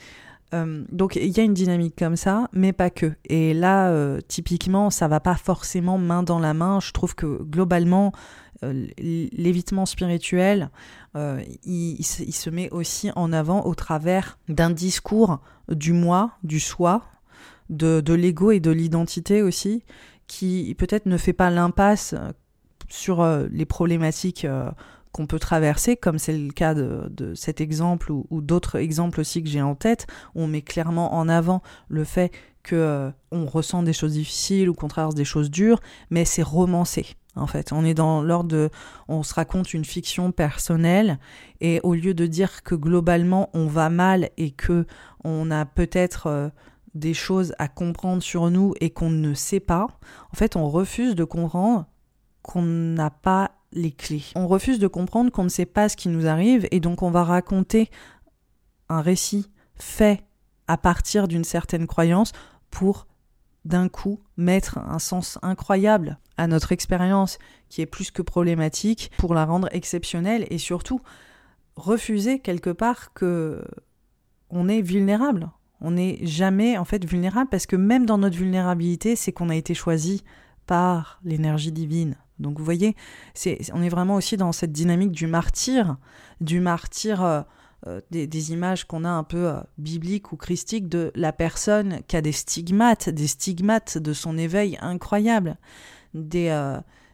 [0.52, 3.12] donc il y a une dynamique comme ça, mais pas que.
[3.26, 6.80] Et là, typiquement, ça va pas forcément main dans la main.
[6.80, 8.12] Je trouve que globalement,
[8.62, 10.70] euh, l'évitement spirituel,
[11.16, 17.02] euh, il, se met aussi en avant au travers d'un discours du moi, du soi,
[17.70, 19.82] de, l'ego et de l'identité aussi,
[20.26, 22.14] qui peut-être ne fait pas l'impasse
[22.88, 24.46] sur euh, les problématiques
[25.12, 29.48] qu'on peut traverser, comme c'est le cas de, cet exemple ou, d'autres exemples aussi que
[29.48, 32.30] j'ai en tête, où on met clairement en avant le fait
[32.62, 35.80] que on ressent des choses difficiles ou qu'on traverse des choses dures,
[36.10, 37.72] mais c'est romancé en fait.
[37.72, 38.70] On est dans l'ordre de,
[39.08, 41.18] on se raconte une fiction personnelle
[41.60, 44.86] et au lieu de dire que globalement on va mal et que
[45.24, 46.48] on a peut-être euh,
[46.94, 49.86] des choses à comprendre sur nous et qu'on ne sait pas,
[50.32, 51.86] en fait, on refuse de comprendre
[52.42, 54.24] qu'on n'a pas les clés.
[54.34, 57.10] On refuse de comprendre qu'on ne sait pas ce qui nous arrive et donc on
[57.10, 57.90] va raconter
[58.88, 60.24] un récit fait
[60.66, 62.32] à partir d'une certaine croyance
[62.70, 63.06] pour
[63.64, 69.34] d'un coup mettre un sens incroyable à notre expérience qui est plus que problématique pour
[69.34, 71.00] la rendre exceptionnelle et surtout
[71.76, 73.62] refuser quelque part que
[74.48, 75.50] on est vulnérable.
[75.80, 79.56] On n'est jamais en fait vulnérable parce que même dans notre vulnérabilité, c'est qu'on a
[79.56, 80.22] été choisi
[80.66, 82.16] par l'énergie divine.
[82.38, 82.96] Donc vous voyez,
[83.34, 85.96] c'est, on est vraiment aussi dans cette dynamique du martyr,
[86.40, 87.42] du martyr euh,
[87.86, 92.16] euh, des, images qu'on a un peu euh, bibliques ou christiques de la personne qui
[92.16, 95.56] a des stigmates, des stigmates de son éveil incroyable,
[96.14, 96.50] des,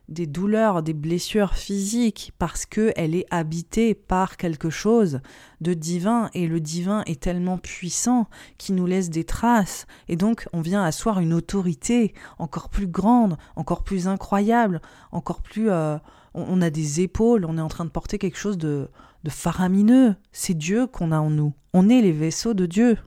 [0.09, 5.21] des douleurs, des blessures physiques, parce qu'elle est habitée par quelque chose
[5.61, 10.49] de divin, et le divin est tellement puissant qu'il nous laisse des traces, et donc
[10.53, 14.81] on vient asseoir une autorité encore plus grande, encore plus incroyable,
[15.12, 15.71] encore plus...
[15.71, 15.99] Euh,
[16.37, 18.90] on, a des épaules, on est en train de porter quelque chose de,
[19.25, 20.14] de faramineux.
[20.33, 21.55] C'est Dieu qu'on a en nous.
[21.73, 22.99] On est les vaisseaux de Dieu.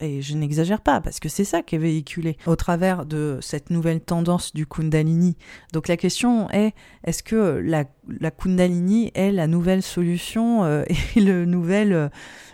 [0.00, 3.70] Et je n'exagère pas, parce que c'est ça qui est véhiculé au travers de cette
[3.70, 5.38] nouvelle tendance du Kundalini.
[5.72, 7.84] Donc la question est, est-ce que la,
[8.30, 10.84] Kundalini est la nouvelle solution euh,
[11.16, 12.08] et le, nouvel, euh,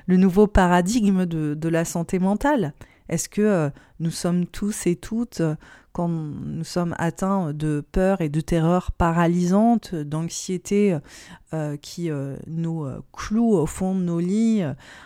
[0.06, 2.74] le nouveau paradigme de, la santé mentale?
[3.08, 5.42] Est-ce que euh, nous sommes tous et toutes
[5.92, 10.98] quand nous sommes atteints de peur et de terreur paralysantes, d'anxiété
[11.54, 14.62] euh, qui euh, nous euh, cloue au fond de nos lits,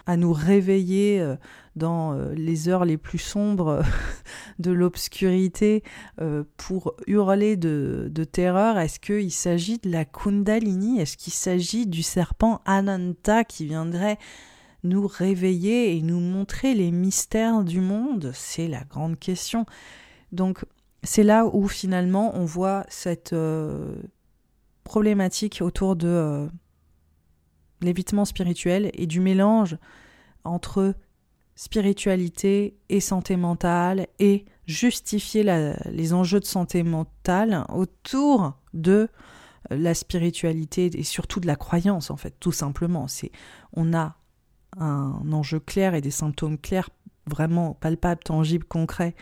[0.07, 1.35] à nous réveiller
[1.75, 3.83] dans les heures les plus sombres
[4.59, 5.83] de l'obscurité
[6.57, 8.79] pour hurler de, de terreur.
[8.79, 11.01] Est-ce qu'il s'agit de la Kundalini?
[11.01, 14.18] Est-ce qu'il s'agit du serpent Ananta qui viendrait
[14.85, 18.31] nous réveiller et nous montrer les mystères du monde?
[18.35, 19.66] C'est la grande question.
[20.33, 20.64] Donc
[21.07, 23.95] c'est là où finalement on voit cette euh,
[24.85, 26.49] problématique autour de euh,
[27.81, 29.79] l'évitement spirituel et du mélange
[30.45, 30.95] entre
[31.55, 35.42] spiritualité et santé mentale et justifier
[35.87, 39.09] les enjeux de santé mentale autour de
[39.71, 43.09] la spiritualité et surtout de la croyance en fait tout simplement.
[43.09, 43.31] C'est
[43.73, 44.16] on a
[44.77, 46.90] un enjeu clair et des symptômes clairs
[47.27, 49.14] vraiment palpables tangibles concrets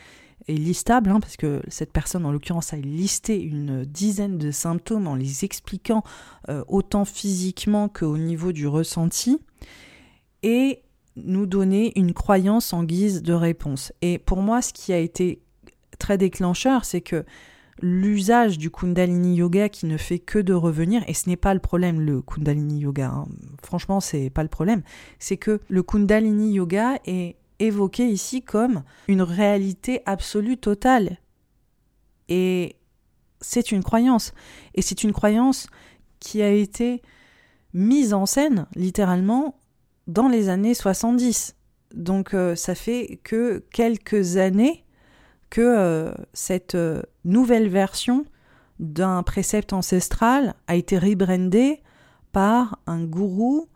[0.49, 5.07] et listable, hein, parce que cette personne, en l'occurrence, a listé une dizaine de symptômes
[5.07, 6.03] en les expliquant
[6.49, 9.39] euh, autant physiquement qu'au niveau du ressenti,
[10.43, 10.83] et
[11.17, 13.93] nous donner une croyance en guise de réponse.
[14.03, 15.41] Et pour moi, ce qui a été
[15.99, 17.25] très déclencheur, c'est que
[17.81, 21.61] l'usage du Kundalini Yoga qui ne fait que de revenir, et ce n'est pas le
[21.61, 23.29] problème, le Kundalini Yoga, hein,
[23.63, 24.83] franchement, c'est pas le problème,
[25.19, 31.19] c'est que le Kundalini Yoga est évoqué ici comme une réalité absolue totale.
[32.29, 32.77] Et
[33.41, 34.33] c'est une croyance.
[34.75, 35.67] Et c'est une croyance
[36.21, 37.03] qui a été
[37.73, 39.59] mise en scène, littéralement,
[40.07, 41.57] dans les années 70.
[41.95, 44.85] Donc euh, ça fait que quelques années
[45.51, 48.25] que euh, cette euh, nouvelle version
[48.81, 51.81] d'un précepte ancestral a été rebrandée
[52.33, 53.69] par un gourou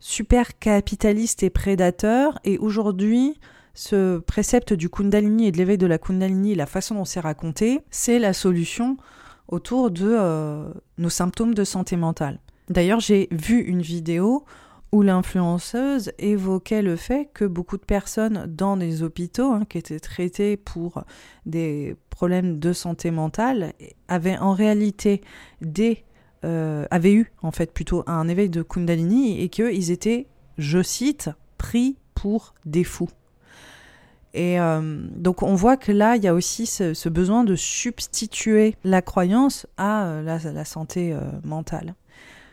[0.00, 2.38] super capitaliste et prédateur.
[2.44, 3.38] Et aujourd'hui,
[3.74, 7.80] ce précepte du Kundalini et de l'éveil de la Kundalini, la façon dont c'est raconté,
[7.90, 8.96] c'est la solution
[9.48, 12.40] autour de euh, nos symptômes de santé mentale.
[12.68, 14.44] D'ailleurs, j'ai vu une vidéo
[14.92, 20.00] où l'influenceuse évoquait le fait que beaucoup de personnes dans des hôpitaux hein, qui étaient
[20.00, 21.04] traitées pour
[21.46, 23.72] des problèmes de santé mentale
[24.08, 25.20] avaient en réalité
[25.60, 26.04] des
[26.42, 30.26] euh, avaient eu en fait plutôt un éveil de Kundalini et qu'ils étaient,
[30.56, 33.10] je cite, pris pour des fous.
[34.32, 38.76] Et euh, donc on voit que là, il y a aussi ce, besoin de substituer
[38.84, 41.94] la croyance à euh, la, santé mentale.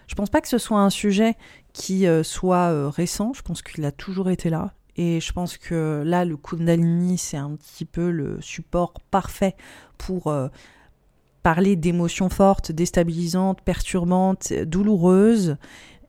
[0.07, 1.35] Je pense pas que ce soit un sujet
[1.71, 4.73] qui soit récent, je pense qu'il a toujours été là.
[4.95, 9.55] Et je pense que là, le Kundalini, c'est un petit peu le support parfait
[9.97, 10.33] pour
[11.43, 15.57] parler d'émotions fortes, déstabilisantes, perturbantes, douloureuses,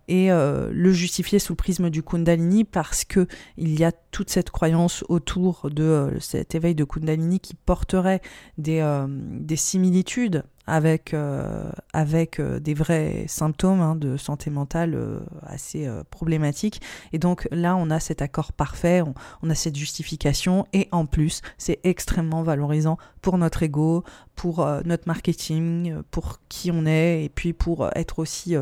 [0.08, 4.30] et euh, le justifier sous le prisme du Kundalini parce que il y a toute
[4.30, 8.22] cette croyance autour de euh, cet éveil de Kundalini qui porterait
[8.56, 14.94] des, euh, des similitudes avec, euh, avec euh, des vrais symptômes hein, de santé mentale
[14.94, 16.82] euh, assez problématiques.
[17.12, 19.02] Et donc là, on a cet accord parfait,
[19.42, 24.04] on, a cette justification, et en plus, c'est extrêmement valorisant pour notre ego,
[24.36, 28.54] pour notre marketing, pour qui on est, et puis pour être aussi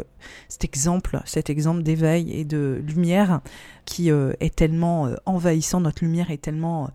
[0.49, 3.41] cet exemple, cet exemple d'éveil et de lumière
[3.85, 6.91] qui est tellement envahissant, notre lumière est tellement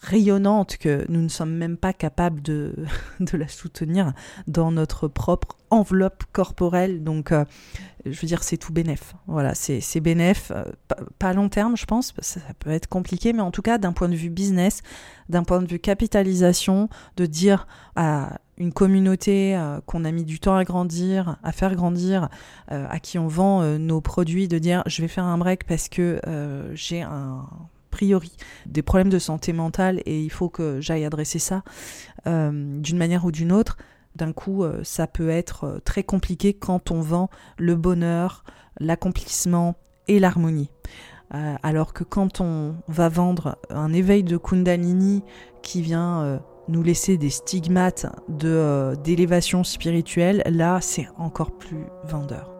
[0.00, 2.74] rayonnante que nous ne sommes même pas capables de,
[3.20, 4.12] de la soutenir
[4.46, 7.02] dans notre propre enveloppe corporelle.
[7.04, 7.44] Donc, euh,
[8.04, 9.14] je veux dire, c'est tout bénéf.
[9.26, 10.50] Voilà, c'est bénéf.
[10.54, 10.64] Euh,
[11.18, 13.92] pas à long terme, je pense, ça peut être compliqué, mais en tout cas, d'un
[13.92, 14.82] point de vue business,
[15.28, 20.40] d'un point de vue capitalisation, de dire à une communauté euh, qu'on a mis du
[20.40, 22.28] temps à grandir, à faire grandir,
[22.68, 26.20] à qui on vend nos produits, de dire je vais faire un break parce que
[26.74, 27.46] j'ai un
[27.90, 28.32] priori
[28.66, 31.62] des problèmes de santé mentale et il faut que j'aille adresser ça
[32.26, 33.76] euh, d'une manière ou d'une autre,
[34.16, 38.44] d'un coup, euh, ça peut être euh, très compliqué quand on vend le bonheur,
[38.78, 39.76] l'accomplissement
[40.08, 40.70] et l'harmonie.
[41.62, 45.22] alors que quand on va vendre un éveil de Kundalini
[45.62, 52.59] qui vient nous laisser des stigmates de d'élévation spirituelle, là c'est encore plus vendeur.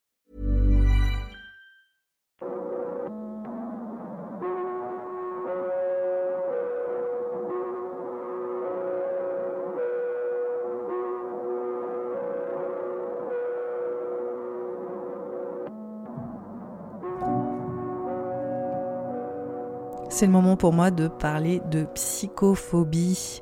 [20.21, 23.41] C'est le moment pour moi de parler de psychophobie.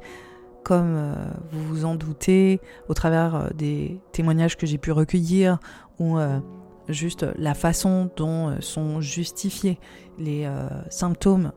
[0.64, 1.14] Comme euh,
[1.52, 5.60] vous vous en doutez, au travers euh, des témoignages que j'ai pu recueillir,
[6.00, 6.40] ou euh,
[6.88, 9.78] juste la façon dont sont justifiés
[10.18, 10.48] les
[10.90, 11.52] symptômes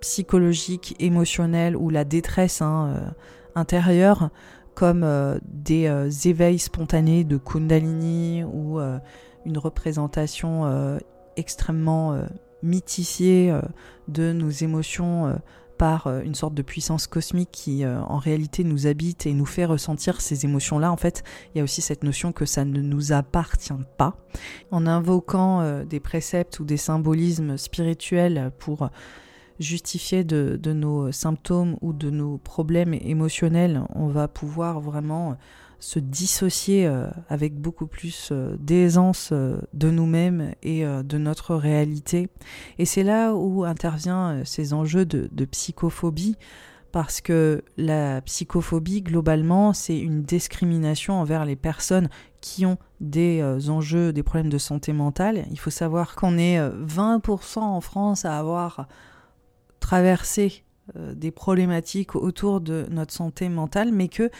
[0.00, 3.14] psychologiques, émotionnels ou la détresse hein,
[3.54, 4.30] intérieure,
[4.74, 5.06] comme
[5.44, 5.88] des
[6.24, 8.80] éveils spontanés de Kundalini ou
[9.44, 10.98] une représentation
[11.36, 12.20] extrêmement
[12.62, 13.60] mythifié euh,
[14.08, 15.34] de nos émotions euh,
[15.78, 19.66] par euh, une sorte de puissance cosmique qui en réalité nous habite et nous fait
[19.66, 21.22] ressentir ces émotions-là, en fait,
[21.54, 24.16] il y a aussi cette notion que ça ne nous appartient pas.
[24.70, 28.88] En invoquant des préceptes ou des symbolismes spirituels pour
[29.58, 35.36] justifier de, nos symptômes ou de nos problèmes émotionnels, on va pouvoir vraiment
[35.86, 42.28] se dissocier euh, avec beaucoup plus euh, d'aisance euh, de nous-mêmes et de notre réalité.
[42.78, 46.36] Et c'est là où intervient ces enjeux de, psychophobie,
[46.90, 52.08] parce que la psychophobie, globalement, c'est une discrimination envers les personnes
[52.40, 55.46] qui ont des enjeux, des problèmes de santé mentale.
[55.52, 58.88] Il faut savoir qu'on est 20% en France à avoir
[59.78, 60.64] traversé
[60.94, 64.30] des problématiques autour de notre santé mentale, mais que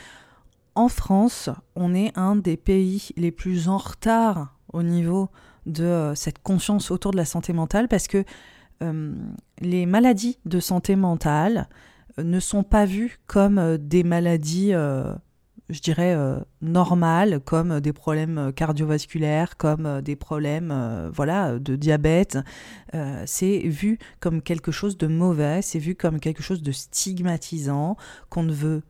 [0.77, 5.31] en France, on est un des pays les plus en retard au niveau
[5.65, 8.25] de euh, cette conscience autour de la santé mentale parce que
[8.83, 9.15] euh,
[9.61, 11.69] les maladies de santé mentale
[12.19, 16.17] euh, ne sont pas vues comme des maladies, je dirais,
[16.61, 22.39] normales, comme des problèmes cardiovasculaires, comme des problèmes voilà, de diabète.
[23.25, 27.97] c'est vu comme quelque chose de mauvais, c'est vu comme quelque chose de stigmatisant,
[28.29, 28.83] qu'on ne veut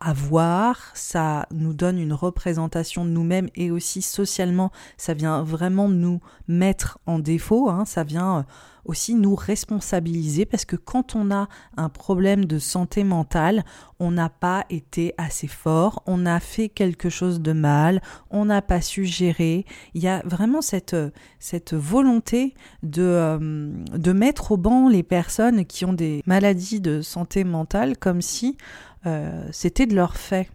[0.00, 6.20] avoir, ça nous donne une représentation de nous-mêmes et aussi socialement, ça vient vraiment nous
[6.46, 7.84] mettre en défaut, hein.
[7.84, 8.42] ça vient euh,
[8.84, 13.64] aussi nous responsabiliser parce que quand on a un problème de santé mentale,
[14.00, 18.00] on n'a pas été assez fort, on a fait quelque chose de mal,
[18.30, 19.66] on n'a pas su gérer.
[19.94, 20.96] Il y a vraiment cette,
[21.38, 23.38] cette volonté de, euh,
[23.92, 28.56] de mettre au banc les personnes qui ont des maladies de santé mentale comme si
[28.56, 28.97] euh,
[29.52, 30.48] c'était de leur fait.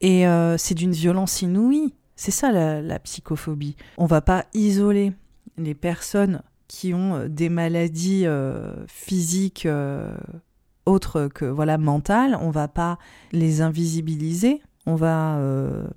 [0.00, 1.94] Et euh, c'est d'une violence inouïe.
[2.16, 3.76] C'est ça la, psychophobie.
[3.98, 5.12] On va pas isoler
[5.58, 8.26] les personnes qui ont euh, des maladies
[8.88, 9.68] physiques
[10.86, 12.38] autres que voilà mentales.
[12.40, 12.98] On va pas
[13.32, 14.62] les invisibiliser.
[14.88, 15.40] On va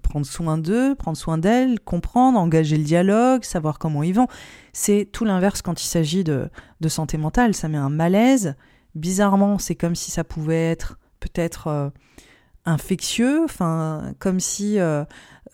[0.01, 4.25] prendre soin d'eux, prendre soin d'elles, comprendre, engager le dialogue, savoir comment ils vont.
[4.73, 6.49] C'est tout l'inverse quand il s'agit de,
[6.81, 7.53] de santé mentale.
[7.53, 8.55] Ça met un malaise.
[8.95, 11.89] Bizarrement, c'est comme si ça pouvait être peut-être euh,
[12.65, 15.03] infectieux, enfin comme si euh,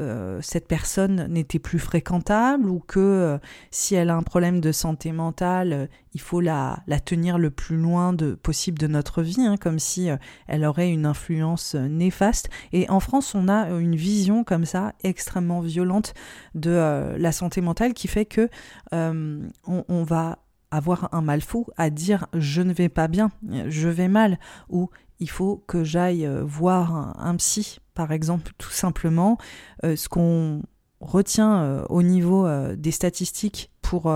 [0.02, 3.40] euh, cette personne n'était plus fréquentable ou que
[3.72, 8.14] si elle a un problème de santé mentale, il faut la, tenir le plus loin
[8.42, 10.10] possible de notre vie, hein, comme si
[10.48, 12.50] elle aurait une influence néfaste.
[12.74, 16.14] Et en France, on a une vision comme ça extrêmement violente
[16.56, 18.50] de la santé mentale qui fait que
[18.92, 20.40] on, on va
[20.76, 23.32] avoir un mal fou à dire je ne vais pas bien,
[23.68, 24.40] je vais mal,
[24.70, 24.90] ou
[25.20, 29.38] il faut que j'aille euh, voir un, psy, par exemple, tout simplement.
[29.84, 30.64] Euh, ce qu'on
[31.00, 34.12] retient euh, au niveau des statistiques pour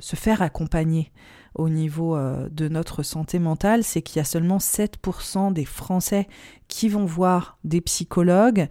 [0.00, 1.12] se faire accompagner
[1.54, 2.18] au niveau
[2.50, 6.28] de notre santé mentale, c'est qu'il y a seulement 7% des Français
[6.68, 8.68] qui vont voir des psychologues.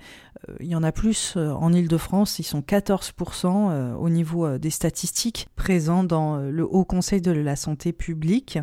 [0.59, 6.03] il y en a plus en Ile-de-France, ils sont 14% au niveau des statistiques présents
[6.03, 8.59] dans le Haut Conseil de la santé publique.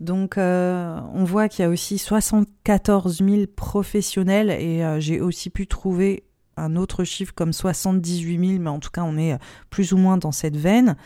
[0.00, 6.24] Donc on voit qu'il y a aussi 74 000 professionnels et j'ai aussi pu trouver
[6.56, 9.36] un autre chiffre comme 78 000, mais en tout cas on est
[9.68, 10.96] plus ou moins dans cette veine.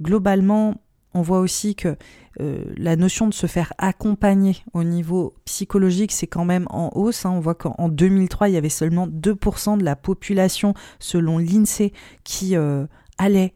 [0.00, 0.74] Globalement,
[1.14, 1.96] on voit aussi que
[2.40, 7.26] euh, la notion de se faire accompagner au niveau psychologique, c'est quand même en hausse.
[7.26, 7.32] Hein.
[7.34, 11.92] On voit qu'en 2003, il y avait seulement 2% de la population, selon l'INSEE,
[12.24, 12.86] qui euh,
[13.18, 13.54] allait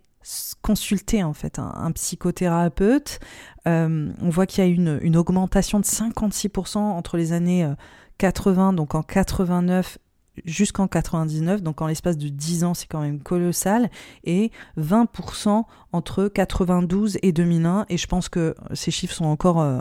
[0.63, 3.21] consulter en fait un, psychothérapeute.
[3.69, 7.71] Euh, on voit qu'il y a une, une augmentation de 56% entre les années
[8.19, 9.99] 80, donc en 89
[10.45, 13.91] jusqu'en 99, donc en l'espace de 10 ans, c'est quand même colossal,
[14.25, 19.81] et 20% entre 92 et 2001, et je pense que ces chiffres sont encore euh,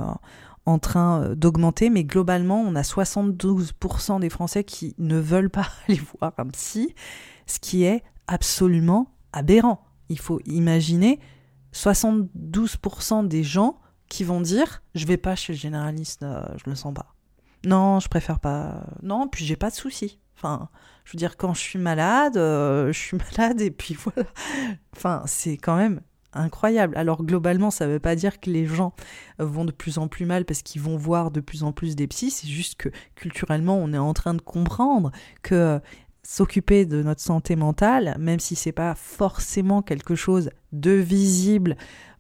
[0.66, 5.68] en train euh, d'augmenter, mais globalement, on a 72% des Français qui ne veulent pas
[5.88, 6.94] aller voir un psy,
[7.48, 9.84] ce qui est absolument aberrant.
[10.10, 11.20] Il faut imaginer
[11.74, 13.80] 72% des gens
[14.10, 17.16] qui vont dire je vais pas chez le généraliste, euh, je le sens pas.
[17.66, 18.86] Non, je préfère pas.
[19.02, 20.20] Non, puis j'ai pas de soucis.
[21.06, 24.28] Je veux dire, quand je suis malade, euh, je suis malade et puis voilà.
[24.96, 26.02] Enfin, c'est quand même
[26.34, 26.98] incroyable.
[26.98, 28.94] Alors globalement, ça ne veut pas dire que les gens
[29.40, 32.08] vont de plus en plus mal parce qu'ils vont voir de plus en plus des
[32.08, 32.32] psys.
[32.32, 35.80] C'est juste que culturellement, on est en train de comprendre que euh,
[36.24, 41.76] s'occuper de notre santé mentale, même si c'est pas forcément quelque chose de visible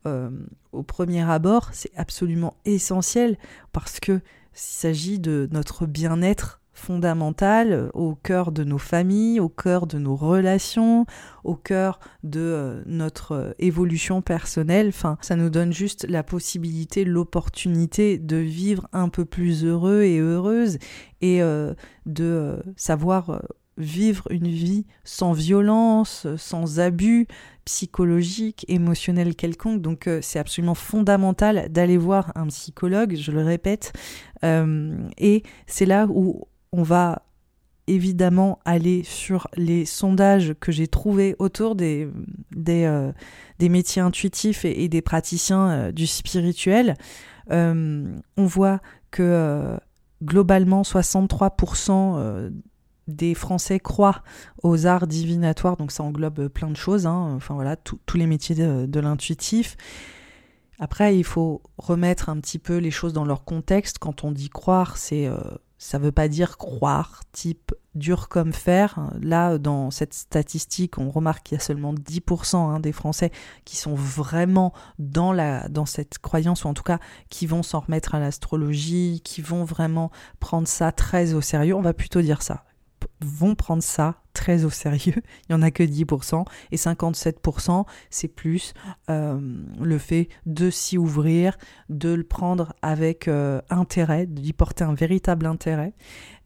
[0.05, 0.29] euh,
[0.73, 3.37] au premier abord, c'est absolument essentiel
[3.71, 4.19] parce que
[4.51, 10.15] s'il s'agit de notre bien-être fondamentale au cœur de nos familles, au cœur de nos
[10.15, 11.05] relations,
[11.43, 14.87] au cœur de euh, notre euh, évolution personnelle.
[14.89, 20.17] Enfin, ça nous donne juste la possibilité, l'opportunité de vivre un peu plus heureux et
[20.17, 20.77] heureuse
[21.21, 21.73] et euh,
[22.05, 23.41] de savoir
[23.77, 27.27] vivre une vie sans violence, sans abus
[27.65, 29.81] psychologique, émotionnel quelconque.
[29.81, 33.93] Donc c'est absolument fondamental d'aller voir un psychologue, je le répète.
[34.43, 36.43] et c'est là où
[36.73, 37.21] on va
[37.87, 42.09] évidemment aller sur les sondages que j'ai trouvés autour des,
[42.67, 43.11] euh,
[43.61, 46.95] métiers intuitifs et, des praticiens euh, du spirituel.
[47.51, 49.77] Euh, on voit que
[50.23, 52.51] globalement 63%
[53.07, 54.23] des Français croient
[54.63, 57.33] aux arts divinatoires, donc ça englobe plein de choses, hein.
[57.35, 59.75] enfin voilà, tous les métiers de l'intuitif.
[60.79, 63.99] Après, il faut remettre un petit peu les choses dans leur contexte.
[63.99, 65.29] Quand on dit croire, c'est
[65.77, 68.99] ça veut pas dire croire, type dur comme fer.
[69.21, 73.31] Là, dans cette statistique, on remarque qu'il y a seulement 10% hein, des Français
[73.65, 76.99] qui sont vraiment dans, la, dans cette croyance, ou en tout cas
[77.29, 81.75] qui vont s'en remettre à l'astrologie, qui vont vraiment prendre ça très au sérieux.
[81.75, 82.63] On va plutôt dire ça
[83.23, 85.21] vont prendre ça très au sérieux.
[85.49, 86.45] Il n'y en a que 10%.
[86.71, 88.73] Et 57%, c'est plus
[89.09, 89.39] euh,
[89.79, 91.57] le fait de s'y ouvrir,
[91.89, 95.93] de le prendre avec euh, intérêt, d'y porter un véritable intérêt,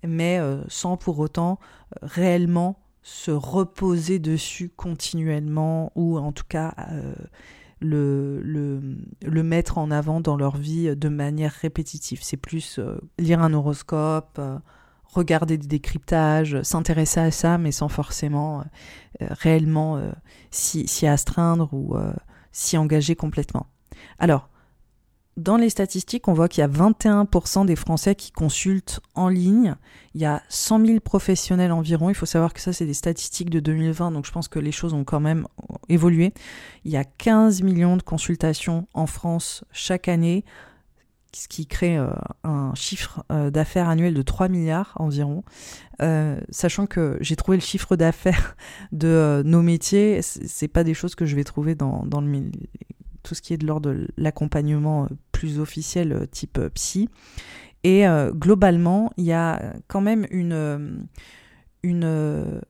[0.05, 1.59] mais euh, sans pour autant
[2.01, 6.75] réellement se reposer dessus continuellement ou en tout cas
[7.79, 8.81] le,
[9.23, 12.19] mettre en avant dans leur vie de manière répétitive.
[12.21, 12.81] C'est plus
[13.17, 14.41] lire un horoscope
[15.13, 18.63] regarder des décryptages, s'intéresser à ça, mais sans forcément euh,
[19.21, 20.11] euh, réellement euh,
[20.51, 21.95] s'y astreindre ou
[22.51, 23.67] s'y engager complètement.
[24.19, 24.49] Alors,
[25.37, 29.75] dans les statistiques, on voit qu'il y a 21% des Français qui consultent en ligne.
[30.15, 32.09] Il y a 100 000 professionnels environ.
[32.09, 34.71] Il faut savoir que ça, c'est des statistiques de 2020, donc je pense que les
[34.71, 35.47] choses ont quand même
[35.89, 36.33] évolué.
[36.85, 40.43] Il y a 15 millions de consultations en France chaque année
[41.33, 42.09] ce qui crée euh,
[42.43, 45.43] un chiffre euh, d'affaires annuel de 3 milliards environ.
[46.01, 48.55] Euh, sachant que j'ai trouvé le chiffre d'affaires
[48.91, 52.51] de nos métiers, c'est pas des choses que je vais trouver dans, dans le,
[53.23, 57.09] tout ce qui est de l'ordre de l'accompagnement plus officiel type psy.
[57.83, 61.07] Et globalement, il y a quand même une,
[61.83, 62.61] une,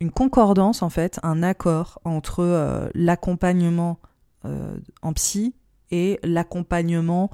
[0.00, 3.98] une concordance, en fait, un accord entre l'accompagnement
[4.44, 5.54] en psy
[5.90, 7.30] et l'accompagnement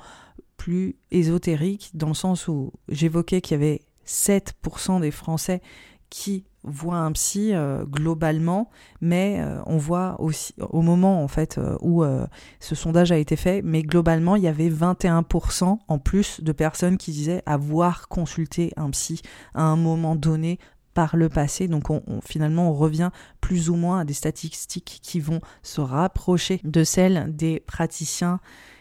[0.60, 5.62] plus ésotérique, dans le sens où j'évoquais qu'il y avait 7% des Français
[6.10, 8.68] qui voient un psy euh, globalement,
[9.00, 12.04] mais euh, on voit aussi au moment en fait euh, où
[12.58, 16.98] ce sondage a été fait, mais globalement il y avait 21% en plus de personnes
[16.98, 19.22] qui disaient avoir consulté un psy
[19.54, 20.58] à un moment donné
[20.92, 21.68] par le passé.
[21.68, 23.08] Donc on, finalement on revient
[23.40, 28.40] plus ou moins à des statistiques qui vont se rapprocher de celles des praticiens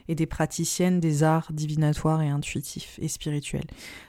[0.10, 3.68] et des praticiennes des arts divinatoires et intuitifs et spirituels.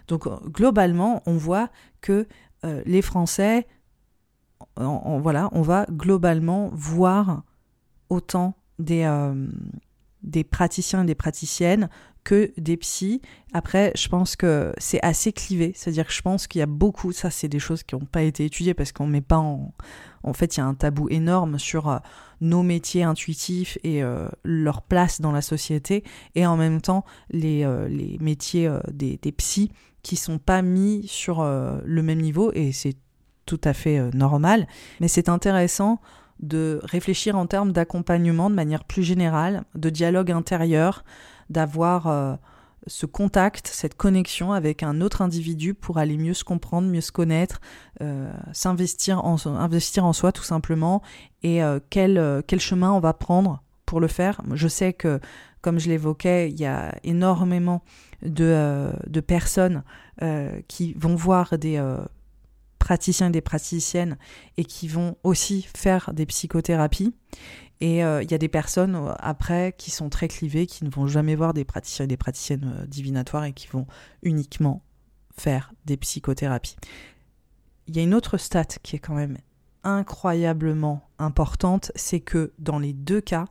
[0.09, 1.70] Donc euh, globalement, on voit
[2.01, 2.26] que
[2.64, 3.68] euh, les Français
[4.76, 7.42] voilà, on va globalement voir
[8.09, 9.46] autant des, euh,
[10.22, 11.88] des praticiens et des praticiennes
[12.25, 13.21] que des psys.
[13.53, 17.12] Après, je pense que c'est assez clivé, c'est-à-dire que je pense qu'il y a beaucoup,
[17.12, 19.73] ça c'est des choses qui n'ont pas été étudiées parce qu'on met pas en...
[20.23, 21.97] En fait, il y a un tabou énorme sur euh,
[22.43, 26.05] nos métiers intuitifs et euh, leur place dans la société,
[26.35, 31.43] et en même temps les, les métiers des, des psys qui sont pas mis sur
[31.43, 32.97] le même niveau, et c'est
[33.47, 34.66] tout à fait normal.
[35.01, 36.01] Mais c'est intéressant
[36.41, 41.05] de réfléchir en termes d'accompagnement de manière plus générale, de dialogue intérieur,
[41.51, 42.36] d'avoir euh,
[42.86, 47.12] ce contact, cette connexion avec un autre individu pour aller mieux se comprendre, mieux se
[47.12, 47.61] connaître,
[48.01, 51.03] euh, s'investir en, investir en soi tout simplement,
[51.42, 54.40] et euh, quel, chemin on va prendre pour le faire?
[54.55, 55.20] Je sais que,
[55.61, 57.82] comme je l'évoquais, il y a énormément
[58.22, 59.82] de personnes
[60.68, 61.78] qui vont voir des
[62.81, 64.18] praticiens et des praticiennes
[64.57, 67.14] et qui vont aussi faire des psychothérapies.
[67.81, 70.91] Et euh, il y a des personnes euh, après qui sont très clivées, qui ne
[70.91, 73.87] vont jamais voir des praticiens et des praticiennes euh, divinatoires et qui vont
[74.22, 74.83] uniquement
[75.37, 76.76] faire des psychothérapies.
[77.87, 79.39] Il y a une autre stat qui est quand même
[79.83, 83.47] incroyablement importante, c'est que dans les deux cas,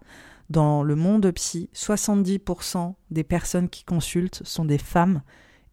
[0.50, 5.22] dans le monde psy, 70% des personnes qui consultent sont des femmes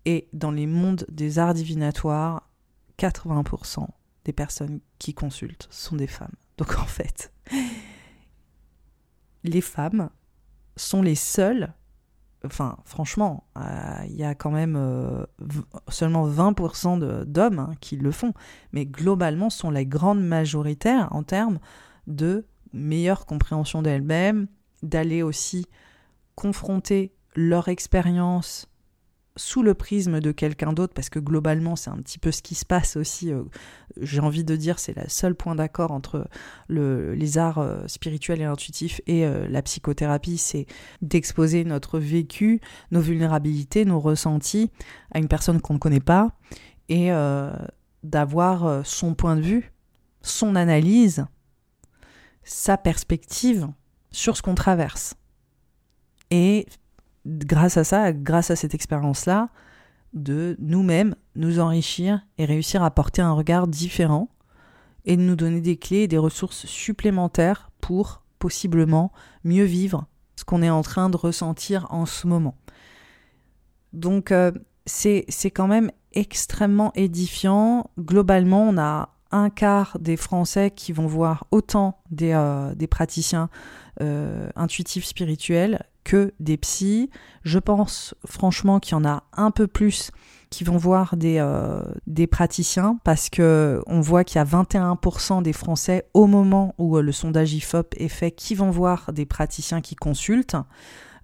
[0.07, 2.46] et dans les mondes des arts divinatoires,
[2.99, 3.87] 80%
[4.25, 6.35] des personnes qui consultent sont des femmes.
[6.59, 7.33] Donc en fait,
[9.45, 10.11] les femmes
[10.77, 11.73] sont les seules,
[12.45, 15.25] enfin franchement, euh, il y a quand même euh,
[15.89, 18.33] seulement 20% d'hommes hein, qui le font,
[18.73, 21.59] mais globalement sont la grande majoritaire en termes
[22.07, 24.49] de meilleure compréhension d'elles-mêmes,
[24.83, 25.67] d'aller aussi
[26.35, 28.69] confronter leur expérience
[29.37, 32.55] sous le prisme de quelqu'un d'autre, parce que globalement, c'est un petit peu ce qui
[32.55, 33.33] se passe aussi.
[33.33, 33.45] Euh,
[34.01, 36.29] j'ai envie de dire, c'est le seul point d'accord entre
[36.69, 40.67] le, les arts euh, spirituels et intuitifs et euh, la psychothérapie, c'est
[41.03, 42.61] d'exposer notre vécu,
[42.91, 44.71] nos vulnérabilités, nos ressentis
[45.13, 46.33] à une personne qu'on ne connaît pas
[46.89, 47.11] et
[48.05, 49.73] d'avoir son point de vue,
[50.23, 51.27] son analyse,
[52.45, 53.67] sa perspective
[54.13, 55.17] sur ce qu'on traverse.
[56.31, 56.67] Et
[57.27, 59.51] grâce à ça, grâce à cette expérience-là,
[60.15, 64.29] de nous-mêmes nous enrichir et réussir à porter un regard différent
[65.05, 69.13] et de nous donner des clés et des ressources supplémentaires pour possiblement
[69.45, 70.07] mieux vivre
[70.37, 72.57] ce qu'on est en train de ressentir en ce moment.
[73.93, 74.53] Donc euh,
[74.85, 77.91] c'est quand même extrêmement édifiant.
[77.99, 83.51] Globalement, on a un quart des Français qui vont voir autant des, euh, praticiens
[84.01, 87.11] euh, intuitifs spirituels que des psys.
[87.43, 90.13] Je pense franchement qu'il y en a un peu plus
[90.51, 91.83] qui vont voir des, euh,
[92.31, 97.03] praticiens parce que on voit qu'il y a 21% des Français au moment où euh,
[97.03, 100.57] le sondage IFOP est fait qui vont voir des praticiens qui consultent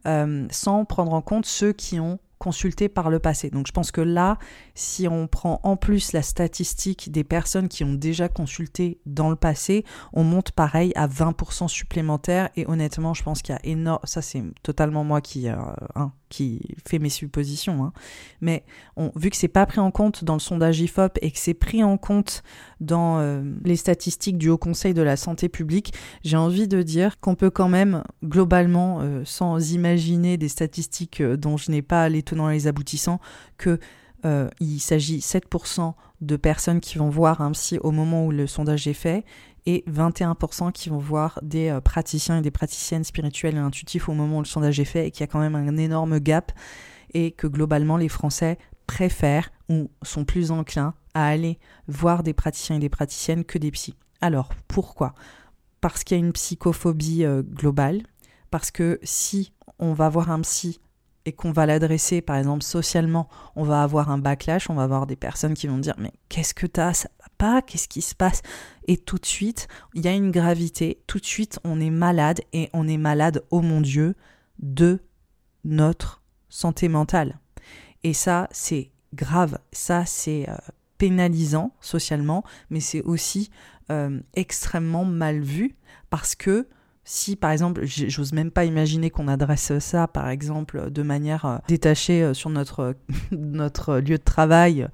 [0.08, 3.50] euh, sans prendre en compte ceux qui ont consulté par le passé.
[3.50, 4.36] Donc je pense que là,
[4.74, 9.36] si on prend en plus la statistique des personnes qui ont déjà consulté dans le
[9.36, 14.00] passé, on monte pareil à 20% supplémentaires et honnêtement, je pense qu'il y a énorme...
[14.02, 15.54] Ça c'est totalement moi qui, euh,
[15.94, 17.84] hein, qui fait mes suppositions.
[17.84, 17.92] Hein.
[18.40, 18.64] Mais
[19.16, 21.84] vu que c'est pas pris en compte dans le sondage IFOP et que c'est pris
[21.84, 22.42] en compte
[22.80, 25.92] dans euh, les statistiques du Haut Conseil de la santé publique,
[26.24, 31.36] j'ai envie de dire qu'on peut quand même globalement, euh, sans imaginer des statistiques euh,
[31.36, 33.20] dont je n'ai pas les tenants et les aboutissants,
[33.58, 33.78] que
[34.60, 38.86] il s'agit 7% de personnes qui vont voir un psy au moment où le sondage
[38.86, 39.24] est fait
[39.66, 44.12] et 21% qui vont voir des euh, praticiens et des praticiennes spirituelles et intuitifs au
[44.12, 46.52] moment où le sondage est fait et qu'il y a quand même un énorme gap
[47.14, 52.76] et que globalement les Français préfèrent ou sont plus enclins à aller voir des praticiens
[52.76, 53.94] et des praticiennes que des psys.
[54.20, 55.14] Alors pourquoi?
[55.80, 58.02] Parce qu'il y a une psychophobie euh, globale,
[58.50, 60.80] parce que si on va voir un psy
[61.24, 65.06] et qu'on va l'adresser, par exemple, socialement, on va avoir un backlash, on va avoir
[65.06, 67.06] des personnes qui vont dire Mais qu'est-ce que t'as?
[67.66, 68.42] Qu'est-ce qui se passe?
[68.86, 72.40] Et tout de suite, il y a une gravité, tout de suite, on est malade
[72.52, 74.14] et on est malade, oh mon Dieu,
[74.60, 75.00] de
[75.64, 77.38] notre santé mentale.
[78.04, 80.54] Et ça, c'est grave, ça, c'est euh,
[80.98, 83.50] pénalisant socialement, mais c'est aussi
[83.90, 85.74] euh, extrêmement mal vu
[86.10, 86.68] parce que
[87.04, 91.58] si par exemple, j'ose même pas imaginer qu'on adresse ça par exemple de manière euh,
[91.66, 92.94] détachée sur notre,
[93.32, 94.88] notre lieu de travail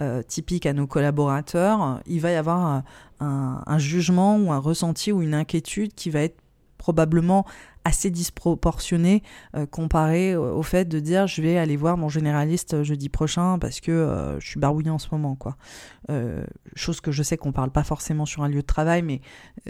[0.00, 2.84] euh, typique à nos collaborateurs, il va y avoir un,
[3.66, 6.41] un, jugement ou un ressenti ou une inquiétude qui va être
[6.82, 7.46] probablement
[7.84, 9.22] assez disproportionné
[9.54, 13.58] euh, comparé au fait de dire je vais aller voir mon généraliste euh, jeudi prochain
[13.60, 15.56] parce que euh, je suis barouillé en ce moment quoi.
[16.74, 19.20] chose que je sais qu'on parle pas forcément sur un lieu de travail, mais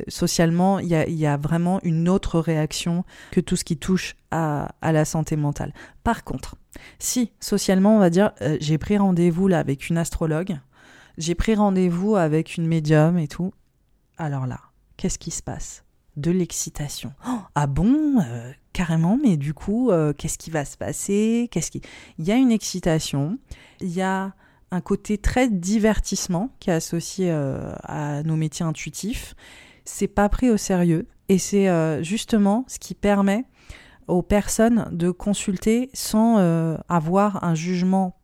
[0.08, 4.92] socialement il y a, vraiment une autre réaction que tout ce qui touche à, à
[4.92, 5.74] la santé mentale.
[6.02, 6.56] Par contre,
[6.98, 10.58] si socialement on va dire j'ai pris rendez-vous là avec une astrologue,
[11.18, 13.52] j'ai pris rendez-vous avec une médium et tout,
[14.16, 14.60] alors là,
[14.96, 15.84] qu'est-ce qui se passe?
[16.16, 17.12] De l'excitation.
[17.26, 21.48] Oh, ah bon euh, Carrément, mais du coup, euh, qu'est-ce qui va se passer?
[21.50, 21.82] Qu'est-ce qui?
[22.18, 23.38] Il y a une excitation,
[23.80, 24.34] il y a
[24.70, 29.34] un côté très divertissement qui est associé euh, à nos métiers intuitifs.
[29.84, 31.68] C'est pas pris au sérieux et c'est
[32.04, 33.44] justement ce qui permet
[34.06, 36.38] aux personnes de consulter sans
[36.88, 38.16] avoir un jugement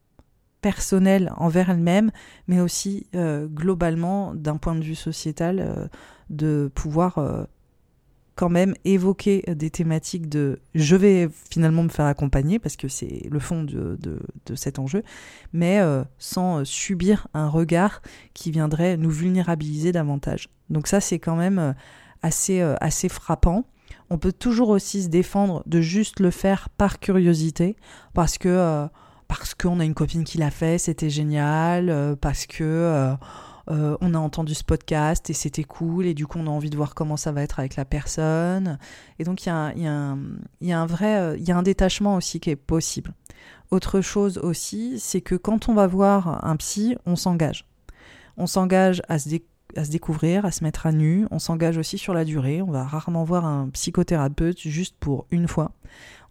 [0.60, 2.12] personnel envers elles-mêmes,
[2.46, 5.90] mais aussi globalement d'un point de vue sociétal
[6.30, 7.18] de pouvoir
[8.38, 13.26] quand même évoquer des thématiques de je vais finalement me faire accompagner parce que c'est
[13.28, 15.02] le fond de, de, cet enjeu,
[15.52, 18.00] mais euh, sans subir un regard
[18.34, 20.50] qui viendrait nous vulnérabiliser davantage.
[20.70, 21.72] Donc ça c'est quand même euh,
[22.22, 23.64] assez, euh, assez frappant.
[24.08, 27.74] On peut toujours aussi se défendre de juste le faire par curiosité
[28.14, 28.86] parce que
[29.26, 33.16] parce qu'on a une copine qui l'a fait, c'était génial, parce que
[33.70, 36.70] euh, on a entendu ce podcast et c'était cool et du coup on a envie
[36.70, 38.78] de voir comment ça va être avec la personne.
[39.18, 42.16] Et donc il y a, y, y un vrai, euh, il y a un détachement
[42.16, 43.12] aussi qui est possible.
[43.70, 47.66] Autre chose aussi, c'est que quand on va voir un psy, on s'engage.
[48.38, 49.28] On s'engage à se,
[49.76, 51.26] à se découvrir, à se mettre à nu.
[51.30, 52.62] On s'engage aussi sur la durée.
[52.62, 55.72] On va rarement voir un psychothérapeute juste pour une fois.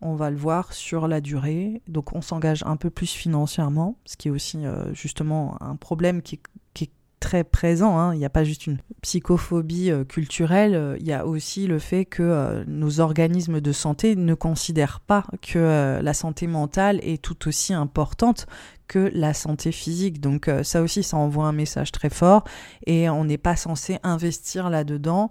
[0.02, 1.84] On va le voir sur la durée.
[1.88, 6.24] Donc on s'engage un peu plus financièrement, ce qui est aussi euh, justement un problème
[6.24, 6.40] qui,
[6.74, 7.98] qui est très présent.
[7.98, 8.14] Hein.
[8.14, 11.80] Il n'y a pas juste une psychophobie euh, culturelle, euh, il y a aussi le
[11.80, 17.22] fait que euh, nos organismes de santé ne considèrent pas que la santé mentale est
[17.22, 18.48] tout aussi importante
[18.88, 20.22] que la santé physique.
[20.22, 22.44] Donc ça aussi, ça envoie un message très fort
[22.86, 25.30] et on n'est pas censé investir là-dedans,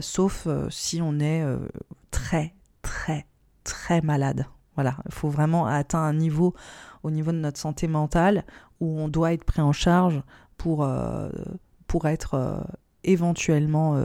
[0.00, 1.44] sauf si on est
[2.10, 3.26] très, très,
[3.62, 4.46] très malade.
[4.74, 6.54] Voilà, il faut vraiment atteindre un niveau
[7.02, 8.44] au niveau de notre santé mentale
[8.80, 10.22] où on doit être pris en charge
[10.62, 11.28] pour, euh,
[11.88, 12.60] pour être euh,
[13.02, 14.04] éventuellement euh,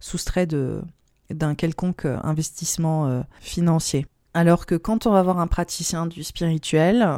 [0.00, 4.06] soustrait d'un quelconque investissement financier.
[4.34, 7.08] Alors que quand on va voir un praticien du spirituel,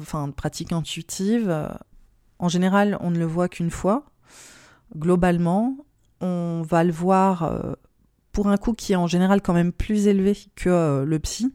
[0.00, 1.68] enfin pratique intuitive,
[2.38, 4.04] en général on ne le voit qu'une fois.
[4.96, 5.76] Globalement,
[6.20, 7.52] on va le voir
[8.30, 11.52] pour un coût qui est en général quand même plus élevé que le psy,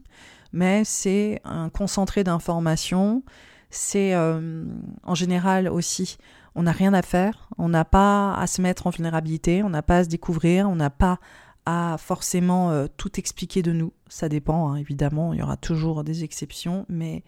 [0.52, 3.22] mais c'est un concentré d'informations.
[3.70, 6.18] C'est en général aussi
[6.54, 9.82] on n'a rien à faire, on n'a pas à se mettre en vulnérabilité, on n'a
[9.82, 11.18] pas à se découvrir, on n'a pas
[11.64, 13.92] à forcément euh, tout expliquer de nous.
[14.08, 17.22] Ça dépend, hein, évidemment, il y aura toujours des exceptions, mais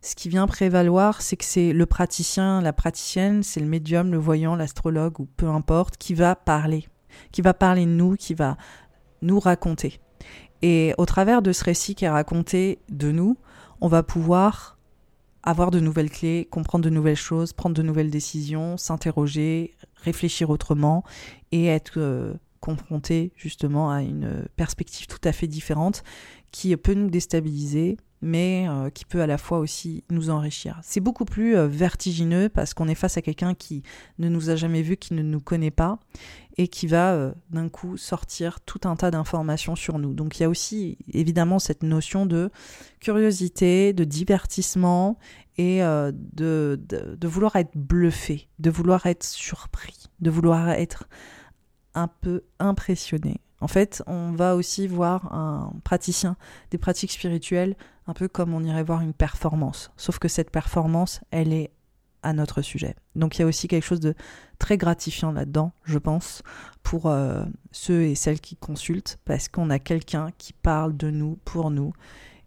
[0.00, 4.18] ce qui vient prévaloir, c'est que c'est le praticien, la praticienne, c'est le médium, le
[4.18, 6.88] voyant, l'astrologue ou peu importe, qui va parler,
[7.30, 8.56] qui va parler de nous, qui va
[9.20, 10.00] nous raconter.
[10.62, 13.36] Et au travers de ce récit qui est raconté de nous,
[13.80, 14.78] on va pouvoir
[15.42, 21.04] avoir de nouvelles clés, comprendre de nouvelles choses, prendre de nouvelles décisions, s'interroger, réfléchir autrement
[21.50, 26.04] et être euh, confronté justement à une perspective tout à fait différente
[26.52, 30.78] qui peut nous déstabiliser, mais euh, qui peut à la fois aussi nous enrichir.
[30.82, 33.82] C'est beaucoup plus euh, vertigineux parce qu'on est face à quelqu'un qui
[34.18, 35.98] ne nous a jamais vu, qui ne nous connaît pas,
[36.56, 40.14] et qui va euh, d'un coup sortir tout un tas d'informations sur nous.
[40.14, 42.50] Donc il y a aussi évidemment cette notion de
[43.00, 45.18] curiosité, de divertissement
[45.58, 46.78] et de,
[47.24, 51.08] vouloir être bluffé, de vouloir être surpris, de vouloir être
[51.94, 53.41] un peu impressionné.
[53.62, 56.36] En fait, on va aussi voir un praticien
[56.72, 57.76] des pratiques spirituelles
[58.08, 59.92] un peu comme on irait voir une performance.
[59.96, 61.70] Sauf que cette performance, elle est
[62.24, 62.96] à notre sujet.
[63.14, 64.14] Donc il y a aussi quelque chose de
[64.58, 66.42] très gratifiant là-dedans, je pense,
[66.82, 71.38] pour euh, ceux et celles qui consultent, parce qu'on a quelqu'un qui parle de nous,
[71.44, 71.92] pour nous,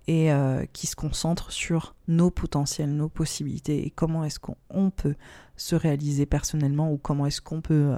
[0.07, 5.15] et euh, qui se concentre sur nos potentiels, nos possibilités et comment est-ce qu'on peut
[5.55, 7.95] se réaliser personnellement ou comment est-ce qu'on peut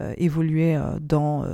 [0.00, 1.46] euh, évoluer euh, dans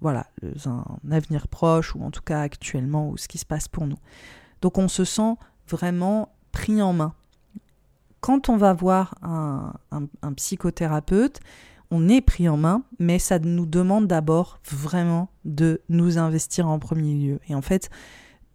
[0.00, 0.28] voilà
[0.64, 3.98] un avenir proche ou en tout cas actuellement ou ce qui se passe pour nous.
[4.62, 5.34] Donc on se sent
[5.68, 7.14] vraiment pris en main.
[8.20, 11.40] Quand on va voir un, un psychothérapeute,
[11.90, 16.78] on est pris en main, mais ça nous demande d'abord vraiment de nous investir en
[16.78, 17.40] premier lieu.
[17.48, 17.90] Et en fait,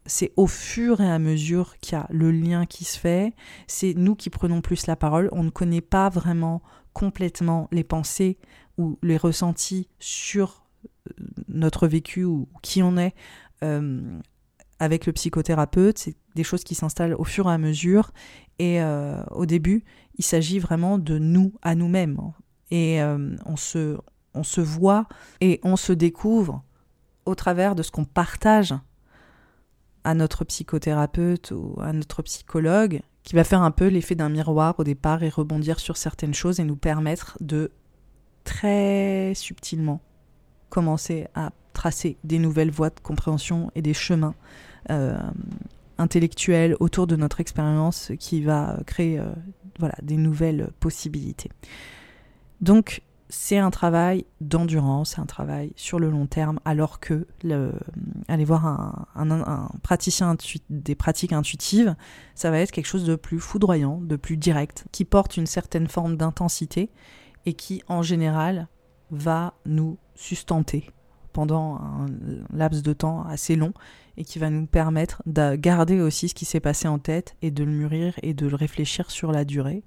[0.06, 3.34] c'est au fur et à mesure qu'il y a le lien qui se fait,
[3.68, 6.62] c'est nous qui prenons plus la parole, on ne connaît pas vraiment
[6.94, 8.38] complètement les pensées
[8.78, 10.66] ou les ressentis sur
[11.10, 11.12] euh,
[11.48, 13.14] notre vécu ou qui on est
[14.80, 18.12] avec le psychothérapeute, c'est des choses qui s'installent au fur et à mesure.
[18.60, 18.80] Et
[19.32, 19.84] au début,
[20.18, 22.20] il s'agit vraiment de nous à nous-mêmes.
[22.72, 23.02] Et
[23.46, 23.98] on, se,
[24.34, 25.08] on se voit
[25.42, 26.64] et on se découvre
[27.26, 28.74] au travers de ce qu'on partage
[30.06, 34.76] à notre psychothérapeute ou à notre psychologue, qui va faire un peu l'effet d'un miroir
[34.78, 37.72] au départ et rebondir sur certaines choses et nous permettre de
[38.44, 40.00] très subtilement
[40.70, 44.36] commencer à tracer des nouvelles voies de compréhension et des chemins
[44.92, 45.18] euh,
[45.98, 49.26] intellectuels autour de notre expérience qui va créer euh,
[49.80, 51.50] voilà, des nouvelles possibilités.
[52.62, 57.74] Donc c'est un travail d'endurance, c'est un travail sur le long terme, alors que le,
[58.28, 58.66] aller voir
[59.16, 60.38] un, praticien
[60.70, 61.96] des pratiques intuitives,
[62.36, 65.88] ça va être quelque chose de plus foudroyant, de plus direct, qui porte une certaine
[65.88, 66.90] forme d'intensité
[67.46, 68.68] et qui, en général,
[69.12, 70.90] va nous sustenter
[71.34, 72.06] pendant un
[72.54, 73.74] laps de temps assez long
[74.18, 77.52] et qui va nous permettre de garder aussi ce qui s'est passé en tête et
[77.52, 79.84] de le mûrir et de le réfléchir sur la durée.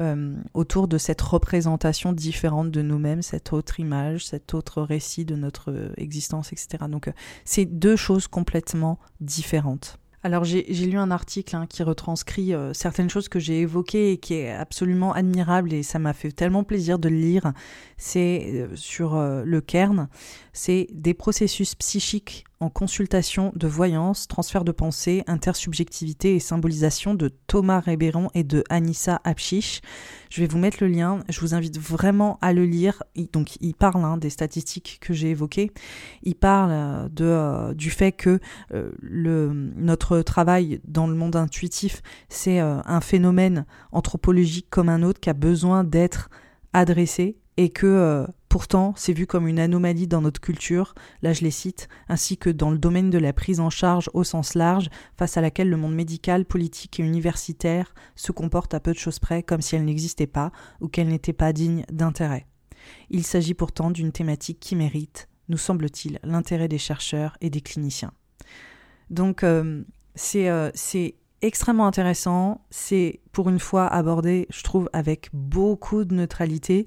[0.00, 5.36] Euh, autour de cette représentation différente de nous-mêmes, cette autre image, cet autre récit de
[5.36, 6.86] notre existence, etc.
[6.88, 7.12] Donc euh,
[7.44, 10.00] c'est deux choses complètement différentes.
[10.24, 14.16] Alors j'ai lu un article hein, qui retranscrit euh, certaines choses que j'ai évoquées et
[14.16, 17.52] qui est absolument admirable et ça m'a fait tellement plaisir de le lire.
[17.96, 20.08] C'est sur le cairn,
[20.52, 27.28] c'est des processus psychiques en consultation de voyance, transfert de pensée, intersubjectivité et symbolisation de
[27.46, 29.80] Thomas Rébéron et de Anissa Apchiche.
[30.30, 33.02] Je vais vous mettre le lien, je vous invite vraiment à le lire.
[33.14, 35.70] Il parle hein, des statistiques que j'ai évoquées,
[36.22, 38.40] il parle euh, de, euh, du fait que
[38.72, 45.28] euh, notre travail dans le monde intuitif, c'est un phénomène anthropologique comme un autre qui
[45.28, 46.30] a besoin d'être
[46.72, 51.50] adressé et que Pourtant, c'est vu comme une anomalie dans notre culture, là je les
[51.50, 55.36] cite, ainsi que dans le domaine de la prise en charge au sens large, face
[55.36, 59.42] à laquelle le monde médical, politique et universitaire se comporte à peu de choses près
[59.42, 62.46] comme si elle n'existait pas ou qu'elle n'était pas digne d'intérêt.
[63.10, 68.12] Il s'agit pourtant d'une thématique qui mérite, nous semble-t-il, l'intérêt des chercheurs et des cliniciens.
[69.10, 69.82] Donc euh,
[70.36, 76.86] euh, c'est extrêmement intéressant, c'est pour une fois abordé, je trouve, avec beaucoup de neutralité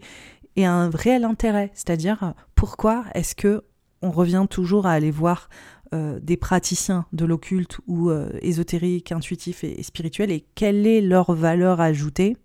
[0.58, 3.64] et un réel intérêt, c'est-à-dire pourquoi est-ce que
[4.02, 5.50] on revient toujours à aller voir
[5.94, 11.34] euh, des praticiens de l'occulte ou euh, ésotérique, intuitif et, spirituel et quelle est leur
[11.34, 12.36] valeur ajoutée?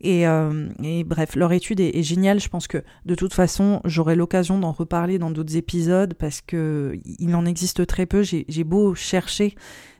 [0.00, 2.40] Et, euh, et, bref, leur étude est, géniale.
[2.40, 6.98] Je pense que de toute façon, j'aurai l'occasion d'en reparler dans d'autres épisodes parce que
[7.04, 8.22] il en existe très peu.
[8.22, 9.54] J'ai beau chercher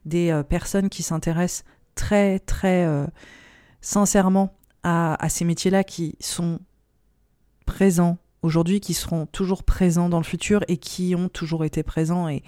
[0.04, 1.64] des personnes qui s'intéressent
[1.94, 2.86] très très
[3.80, 6.58] sincèrement à ces métiers-là qui sont
[7.64, 12.28] présents aujourd'hui, qui seront toujours présents dans le futur et qui ont toujours été présents.
[12.28, 12.42] Et,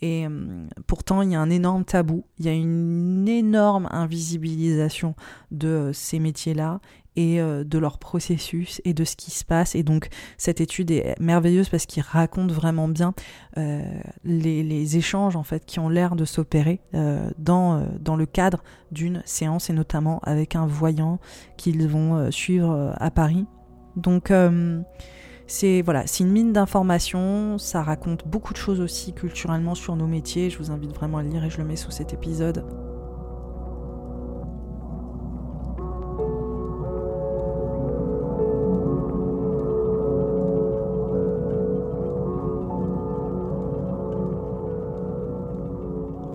[0.00, 5.14] et euh, pourtant, il y a un énorme tabou, il y a une énorme invisibilisation
[5.50, 6.80] de euh, ces métiers-là
[7.16, 9.74] et euh, de leur processus et de ce qui se passe.
[9.74, 10.08] Et donc,
[10.38, 13.12] cette étude est merveilleuse parce qu'il raconte vraiment bien
[13.56, 16.80] les, les, échanges en fait qui ont l'air de s'opérer
[17.38, 21.18] dans, dans le cadre d'une séance et notamment avec un voyant
[21.56, 23.46] qu'ils vont suivre à Paris
[24.00, 24.80] donc euh,
[25.46, 30.06] c'est voilà, c'est une mine d'informations, ça raconte beaucoup de choses aussi culturellement sur nos
[30.06, 30.50] métiers.
[30.50, 32.64] Je vous invite vraiment à le lire et je le mets sous cet épisode.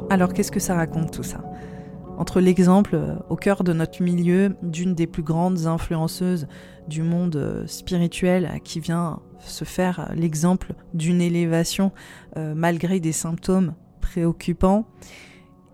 [0.09, 1.41] Alors qu'est-ce que ça raconte tout ça?
[2.18, 6.47] Entre l'exemple euh, au cœur de notre milieu d'une des plus grandes influenceuses
[6.88, 11.91] du monde euh, spirituel qui vient se faire l'exemple d'une élévation
[12.38, 14.86] euh, malgré des symptômes préoccupants.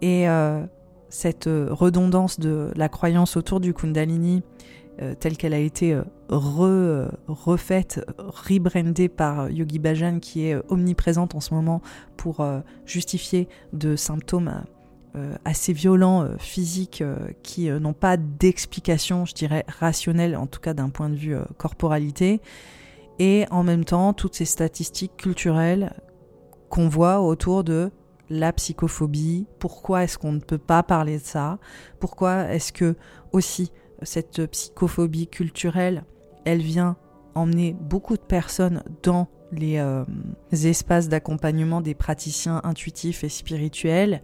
[0.04, 0.26] Et
[1.10, 4.42] cette redondance de la croyance autour du Kundalini
[5.20, 5.96] telle qu'elle a été
[6.28, 11.84] refaite, rebrandée par Yogi Bhajan qui est omniprésente en ce moment
[12.18, 12.44] pour
[12.88, 14.64] justifier de symptômes
[15.18, 20.62] euh, assez violents, euh, physiques, euh, qui n'ont pas d'explication, je dirais, rationnelle, en tout
[20.62, 22.40] cas d'un point de vue corporalité,
[23.20, 25.92] et en même temps toutes ces statistiques culturelles
[26.70, 27.92] qu'on voit autour de
[28.30, 31.60] la psychophobie, pourquoi est-ce qu'on ne peut pas parler de ça,
[32.00, 32.96] pourquoi est-ce que
[33.34, 36.06] aussi cette psychophobie culturelle,
[36.46, 36.96] elle vient
[37.36, 39.84] emmener beaucoup de personnes dans les
[40.52, 44.22] espaces d'accompagnement des praticiens intuitifs et spirituels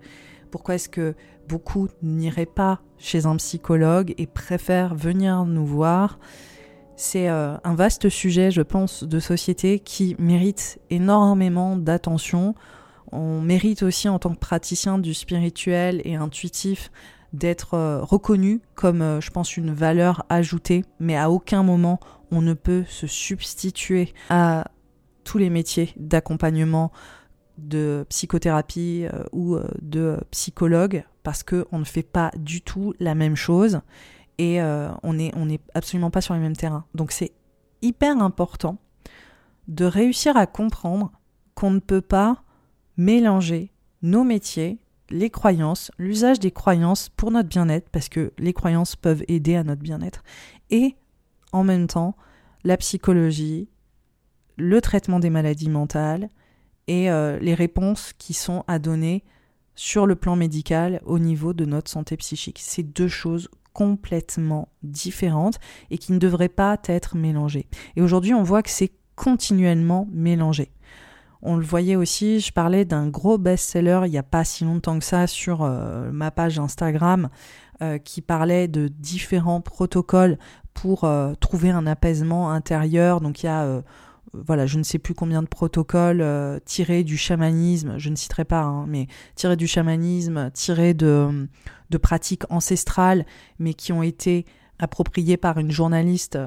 [0.50, 1.16] pourquoi est-ce que
[1.48, 6.20] beaucoup n'iraient pas chez un psychologue et préfèrent venir nous voir?
[6.96, 12.56] C'est euh, un vaste sujet, je pense, de société qui mérite énormément d'attention.
[13.12, 16.92] On mérite aussi en tant que praticien du spirituel et intuitif
[17.34, 22.00] d'être euh, reconnu comme, euh, je pense, une valeur ajoutée, mais à aucun moment
[22.32, 24.66] on ne peut se substituer à
[25.24, 26.92] tous les métiers d'accompagnement,
[27.58, 33.36] de psychothérapie euh, ou de psychologue, parce qu'on ne fait pas du tout la même
[33.36, 33.82] chose
[34.40, 36.86] et on n'est on est absolument pas sur les mêmes terrains.
[36.94, 37.32] Donc c'est
[37.82, 38.78] hyper important
[39.68, 41.12] de réussir à comprendre
[41.56, 42.44] qu'on ne peut pas
[42.98, 43.72] mélanger
[44.04, 44.80] nos métiers
[45.10, 49.64] les croyances, l'usage des croyances pour notre bien-être, parce que les croyances peuvent aider à
[49.64, 50.24] notre bien-être,
[50.70, 50.96] et
[51.52, 52.16] en même temps
[52.64, 53.70] la psychologie,
[54.58, 56.30] le traitement des maladies mentales
[56.88, 59.24] et euh, les réponses qui sont à donner
[59.76, 62.60] sur le plan médical au niveau de notre santé psychique.
[62.62, 65.60] C'est deux choses complètement différentes
[65.92, 67.68] et qui ne devraient pas être mélangées.
[67.96, 70.72] Et aujourd'hui, on voit que c'est continuellement mélangé.
[71.44, 74.98] On le voyait aussi, je parlais d'un gros best-seller il n'y a pas si longtemps
[74.98, 77.30] que ça sur euh, ma page Instagram
[77.84, 80.40] euh, qui parlait de différents protocoles
[80.74, 81.10] pour
[81.40, 83.20] trouver un apaisement intérieur.
[83.20, 83.82] Donc il y a
[84.34, 86.24] voilà, je ne sais plus combien de protocoles
[86.66, 91.48] tirés du chamanisme, je ne citerai pas, hein, mais tirés du chamanisme, tirés de,
[92.02, 93.26] pratiques ancestrales,
[93.60, 94.46] mais qui ont été
[94.80, 96.38] appropriés par une journaliste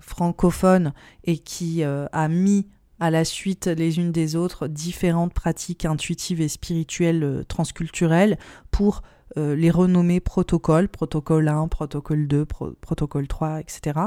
[0.00, 0.92] francophone
[1.24, 2.66] et qui a mis
[3.02, 8.38] à la suite les unes des autres différentes pratiques intuitives et spirituelles euh, transculturelles
[8.70, 9.02] pour
[9.36, 12.46] euh, les renommer protocoles, protocole 1, protocole 2,
[12.80, 14.00] protocole 3, etc.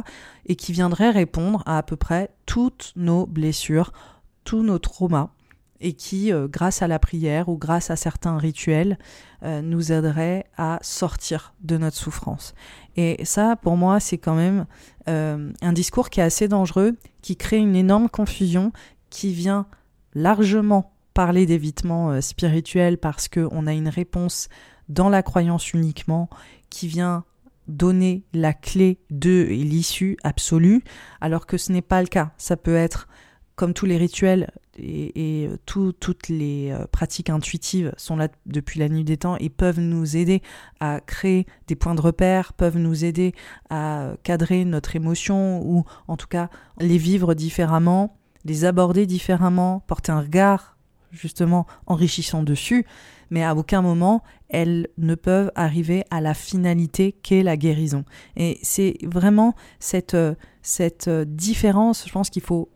[0.45, 3.91] Et qui viendraient répondre à à peu près toutes nos blessures,
[4.43, 5.29] tous nos traumas
[5.81, 8.97] et qui, euh, grâce à la prière ou grâce à certains rituels,
[9.61, 12.55] nous aideraient à sortir de notre souffrance.
[12.95, 14.65] Et ça, pour moi, c'est quand même
[15.05, 18.71] un discours qui est assez dangereux, qui crée une énorme confusion,
[19.11, 19.67] qui vient
[20.15, 24.49] largement parler d'évitement euh, spirituel parce qu'on a une réponse
[24.89, 26.29] dans la croyance uniquement,
[26.69, 27.23] qui vient
[27.67, 30.83] donner la clé de l'issue absolue,
[31.21, 32.31] alors que ce n'est pas le cas.
[32.37, 33.07] Ça peut être,
[33.55, 38.89] comme tous les rituels et, euh, toutes les euh, pratiques intuitives sont là depuis la
[38.89, 40.41] nuit des temps et peuvent nous aider
[40.79, 43.33] à créer des points de repère, peuvent nous aider
[43.69, 50.11] à cadrer notre émotion ou en tout cas les vivre différemment les aborder différemment, porter
[50.11, 50.77] un regard
[51.11, 52.85] justement enrichissant dessus,
[53.29, 58.05] mais à aucun moment elles ne peuvent arriver à la finalité qu'est la guérison.
[58.37, 60.17] Et c'est vraiment cette,
[60.61, 62.69] cette différence, je pense qu'il faut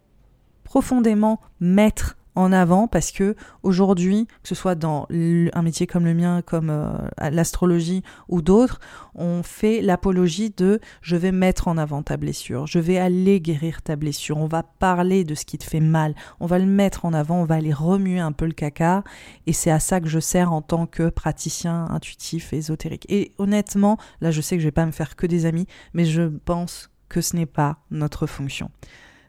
[0.64, 6.14] profondément mettre en avant parce que aujourd'hui, que ce soit dans un métier comme le
[6.14, 6.94] mien, comme euh,
[7.32, 8.80] l'astrologie ou d'autres,
[9.16, 13.82] on fait l'apologie de je vais mettre en avant ta blessure, je vais aller guérir
[13.82, 17.06] ta blessure, on va parler de ce qui te fait mal, on va le mettre
[17.06, 19.04] en avant, on va aller remuer un peu le caca
[19.48, 23.06] et c'est à ça que je sers en tant que praticien intuitif ésotérique.
[23.10, 26.06] Et honnêtement, là je sais que je vais pas me faire que des amis, mais
[26.06, 28.70] je pense que ce n'est pas notre fonction.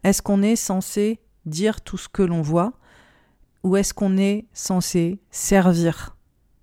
[0.04, 2.72] Est-ce qu'on est censé dire tout ce que l'on voit?
[3.62, 6.16] Ou est-ce qu'on est censé servir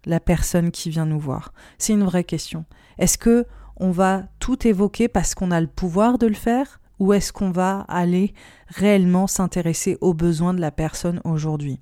[0.05, 1.53] la personne qui vient nous voir?
[1.77, 2.65] C'est une vraie question.
[2.97, 3.45] Est-ce que
[3.75, 6.79] on va tout évoquer parce qu'on a le pouvoir de le faire?
[6.99, 8.33] Ou est-ce qu'on va aller
[8.69, 11.79] réellement s'intéresser aux besoins de la personne aujourd'hui?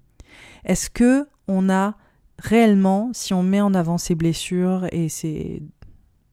[0.66, 1.96] Est-ce que on a
[2.38, 5.64] réellement, si on met en avant ses blessures et ses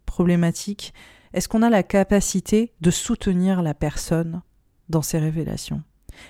[0.05, 0.93] problématiques,
[1.33, 4.43] est-ce qu'on a la capacité de soutenir la personne
[4.89, 5.83] dans ses révélations?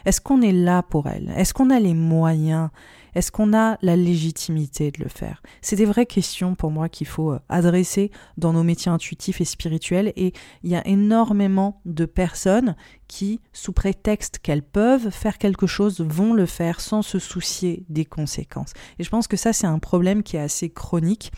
[0.05, 1.33] Est-ce qu'on est là pour elle?
[1.37, 2.71] Est-ce qu'on a les moyens?
[3.15, 5.43] Est-ce qu'on a la légitimité de le faire?
[5.61, 9.45] C'est des vraies questions pour moi qu'il faut euh, adresser dans nos métiers intuitifs et
[9.45, 10.13] spirituels.
[10.17, 12.75] Et il y a énormément de personnes
[13.09, 18.07] qui, sous prétexte qu'elles peuvent faire quelque chose, vont le faire sans se soucier des
[18.07, 18.73] conséquences.
[18.99, 21.33] Et je pense que ça c'est un problème qui est assez chronique,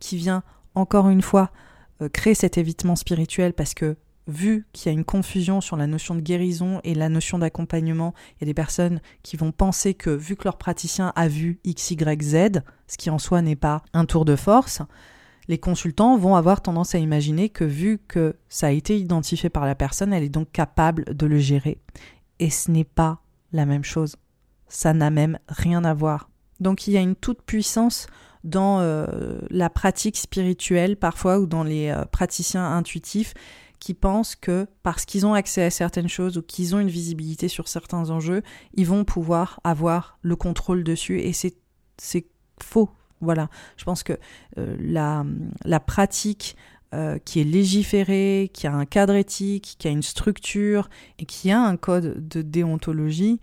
[0.00, 0.42] qui vient
[0.74, 1.50] encore une fois
[2.00, 3.96] euh, créer cet évitement spirituel parce que
[4.26, 8.14] vu qu'il y a une confusion sur la notion de guérison et la notion d'accompagnement,
[8.30, 11.58] il y a des personnes qui vont penser que vu que leur praticien a vu
[11.64, 14.82] X, Y, Z, ce qui en soi n'est pas un tour de force,
[15.48, 19.66] les consultants vont avoir tendance à imaginer que vu que ça a été identifié par
[19.66, 21.78] la personne, elle est donc capable de le gérer.
[22.38, 23.20] Et ce n'est pas
[23.52, 24.16] la même chose.
[24.68, 26.30] Ça n'a même rien à voir.
[26.60, 28.06] Donc il y a une toute puissance
[28.44, 33.34] dans euh, la pratique spirituelle parfois ou dans les euh, praticiens intuitifs
[33.82, 37.48] qui pensent que parce qu'ils ont accès à certaines choses ou qu'ils ont une visibilité
[37.48, 38.42] sur certains enjeux,
[38.74, 41.56] ils vont pouvoir avoir le contrôle dessus et c'est
[41.98, 42.26] c'est
[42.62, 42.90] faux.
[43.20, 44.12] Voilà, je pense que
[44.56, 45.26] euh, la,
[45.64, 46.56] la pratique
[46.94, 51.50] euh, qui est légiférée, qui a un cadre éthique, qui a une structure et qui
[51.50, 53.40] a un code de déontologie,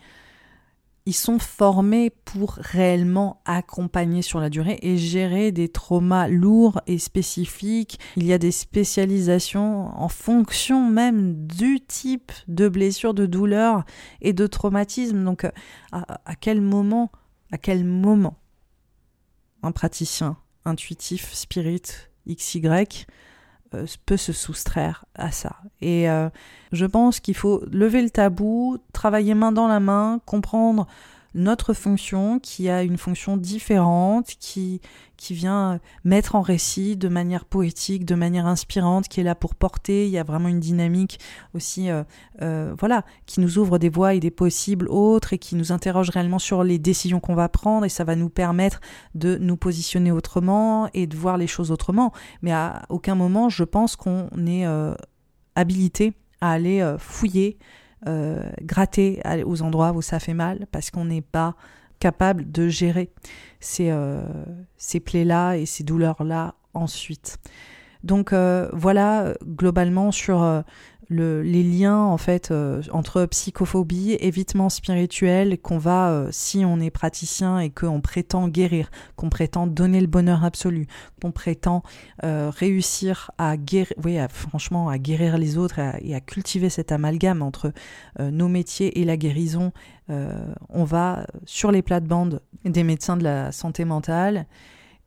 [1.09, 6.99] ils sont formés pour réellement accompagner sur la durée et gérer des traumas lourds et
[6.99, 7.99] spécifiques.
[8.15, 13.85] Il y a des spécialisations en fonction même du type de blessure, de douleur
[14.21, 15.23] et de traumatisme.
[15.23, 15.51] Donc à,
[15.91, 17.11] à quel moment,
[17.51, 18.37] à quel moment
[19.63, 21.81] un praticien intuitif, spirit,
[22.27, 22.85] XY euh,
[24.05, 25.57] peut se soustraire à ça.
[25.81, 26.29] Et euh,
[26.71, 30.87] je pense qu'il faut lever le tabou, travailler main dans la main, comprendre
[31.33, 34.81] notre fonction qui a une fonction différente, qui,
[35.31, 40.05] vient mettre en récit de manière poétique, de manière inspirante, qui est là pour porter.
[40.05, 41.19] Il y a vraiment une dynamique
[41.53, 42.03] aussi, euh,
[42.41, 46.09] euh, voilà, qui nous ouvre des voies et des possibles autres et qui nous interroge
[46.09, 48.79] réellement sur les décisions qu'on va prendre et ça va nous permettre
[49.13, 52.11] de nous positionner autrement et de voir les choses autrement.
[52.41, 54.95] Mais à aucun moment, je pense qu'on est euh,
[55.55, 57.59] habilité à aller fouiller
[58.07, 61.55] euh, gratter aux endroits où ça fait mal parce qu'on n'est pas
[61.99, 63.11] capable de gérer
[63.59, 64.21] ces, euh,
[65.03, 67.37] plaies-là et ces douleurs-là ensuite.
[68.03, 70.63] Donc euh, voilà globalement sur
[71.09, 76.91] les liens en fait euh, entre psychophobie, évitement spirituel qu'on va, euh, si on est
[76.91, 80.87] praticien et qu'on prétend guérir, qu'on prétend donner le bonheur absolu,
[81.21, 81.83] qu'on prétend
[82.23, 87.41] euh, réussir à guérir, oui, franchement, à guérir les autres et à, cultiver cet amalgame
[87.41, 87.71] entre
[88.19, 89.71] nos métiers et la guérison,
[90.09, 94.45] on va sur les plates-bandes des médecins de la santé mentale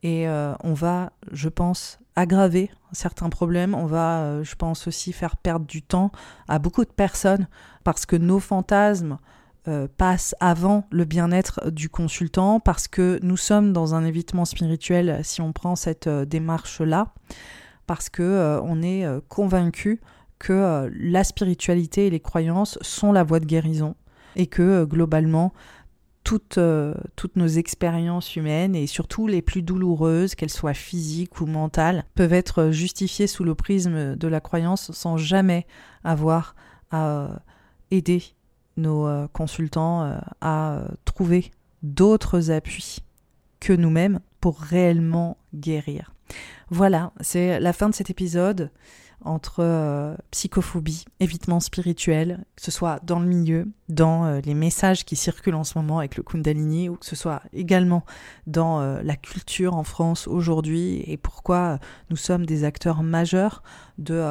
[0.02, 3.74] et on va, je pense, aggraver certains problèmes.
[3.74, 6.12] On va, euh, je pense aussi, faire perdre du temps
[6.48, 7.48] à beaucoup de personnes
[7.84, 9.18] parce que nos fantasmes
[9.68, 15.20] euh, passent avant le bien-être du consultant, parce que nous sommes dans un évitement spirituel
[15.22, 17.12] si on prend cette euh, démarche-là,
[17.86, 20.00] parce que on est convaincu
[20.38, 23.96] que la spiritualité et les croyances sont la voie de guérison
[24.36, 25.52] et que globalement
[26.24, 31.46] toutes, euh, toutes nos expériences humaines et surtout les plus douloureuses, qu'elles soient physiques ou
[31.46, 35.66] mentales, peuvent être justifiées sous le prisme de la croyance sans jamais
[36.04, 36.54] avoir
[36.90, 37.28] à euh,
[37.90, 38.22] aider
[38.76, 41.50] nos euh, consultants à trouver
[41.82, 42.98] d'autres appuis
[43.60, 46.14] que nous-mêmes pour réellement guérir.
[46.70, 48.70] Voilà, c'est la fin de cet épisode
[49.24, 55.04] entre euh, psychophobie, évitement spirituel, que ce soit dans le milieu, dans euh, les messages
[55.04, 58.04] qui circulent en ce moment avec le Kundalini, ou que ce soit également
[58.46, 61.78] dans euh, la culture en France aujourd'hui, et pourquoi
[62.10, 63.62] nous sommes des acteurs majeurs
[63.98, 64.22] de,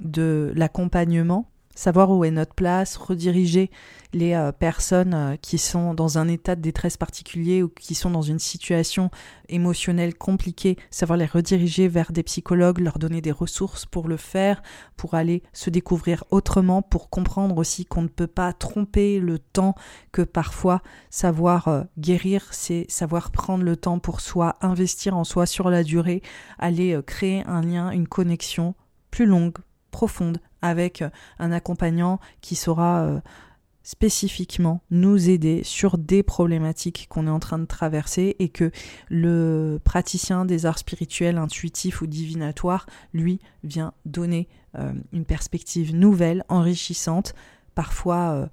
[0.00, 3.70] de l'accompagnement savoir où est notre place, rediriger
[4.12, 8.10] les euh, personnes euh, qui sont dans un état de détresse particulier ou qui sont
[8.10, 9.10] dans une situation
[9.48, 14.62] émotionnelle compliquée, savoir les rediriger vers des psychologues, leur donner des ressources pour le faire,
[14.96, 19.74] pour aller se découvrir autrement, pour comprendre aussi qu'on ne peut pas tromper le temps,
[20.12, 25.46] que parfois savoir euh, guérir, c'est savoir prendre le temps pour soi, investir en soi
[25.46, 26.22] sur la durée,
[26.58, 28.74] aller créer un lien, une connexion
[29.10, 29.58] plus longue,
[29.90, 33.20] profonde avec euh, un accompagnant qui saura euh,
[33.82, 38.70] spécifiquement nous aider sur des problématiques qu'on est en train de traverser et que
[39.10, 46.44] le praticien des arts spirituels, intuitifs ou divinatoires, lui, vient donner euh, une perspective nouvelle,
[46.48, 47.34] enrichissante,
[47.74, 48.48] parfois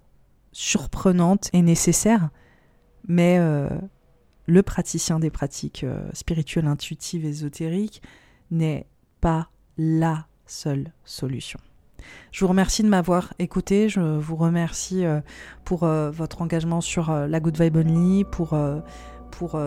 [0.51, 2.29] surprenante et nécessaire,
[3.07, 3.37] mais
[4.47, 8.01] le praticien des pratiques spirituelles, intuitives, ésotériques
[8.49, 8.87] n'est
[9.21, 11.59] pas la seule solution.
[12.31, 13.89] Je vous remercie de m'avoir écouté.
[13.89, 15.19] Je vous remercie euh,
[15.65, 18.57] pour euh, votre engagement sur euh, la Good Vibe Only, pour,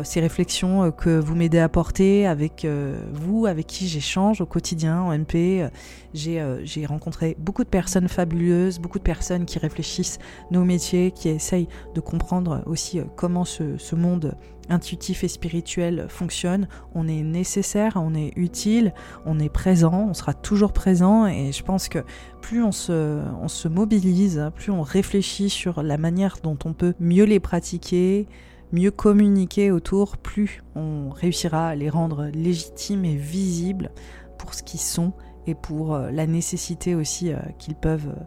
[0.04, 2.64] ces réflexions que vous m'aidez à porter avec
[3.12, 5.68] vous, avec qui j'échange au quotidien en MP.
[6.12, 10.20] J'ai rencontré beaucoup de personnes fabuleuses, beaucoup de personnes qui réfléchissent
[10.52, 14.36] nos métiers, qui essayent de comprendre aussi comment ce monde
[14.68, 18.94] intuitif et spirituel fonctionne, on est nécessaire, on est utile,
[19.26, 21.98] on est présent, on sera toujours présent et je pense que
[22.40, 26.94] plus on se, on se mobilise, plus on réfléchit sur la manière dont on peut
[27.00, 28.26] mieux les pratiquer,
[28.72, 33.90] mieux communiquer autour, plus on réussira à les rendre légitimes et visibles
[34.38, 35.12] pour ce qu'ils sont
[35.46, 38.24] et pour euh, la nécessité aussi euh, qu'ils peuvent euh,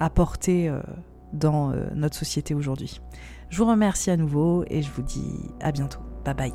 [0.00, 0.72] apporter
[1.32, 3.00] dans notre société aujourd'hui.
[3.52, 6.00] Je vous remercie à nouveau et je vous dis à bientôt.
[6.24, 6.54] Bye bye.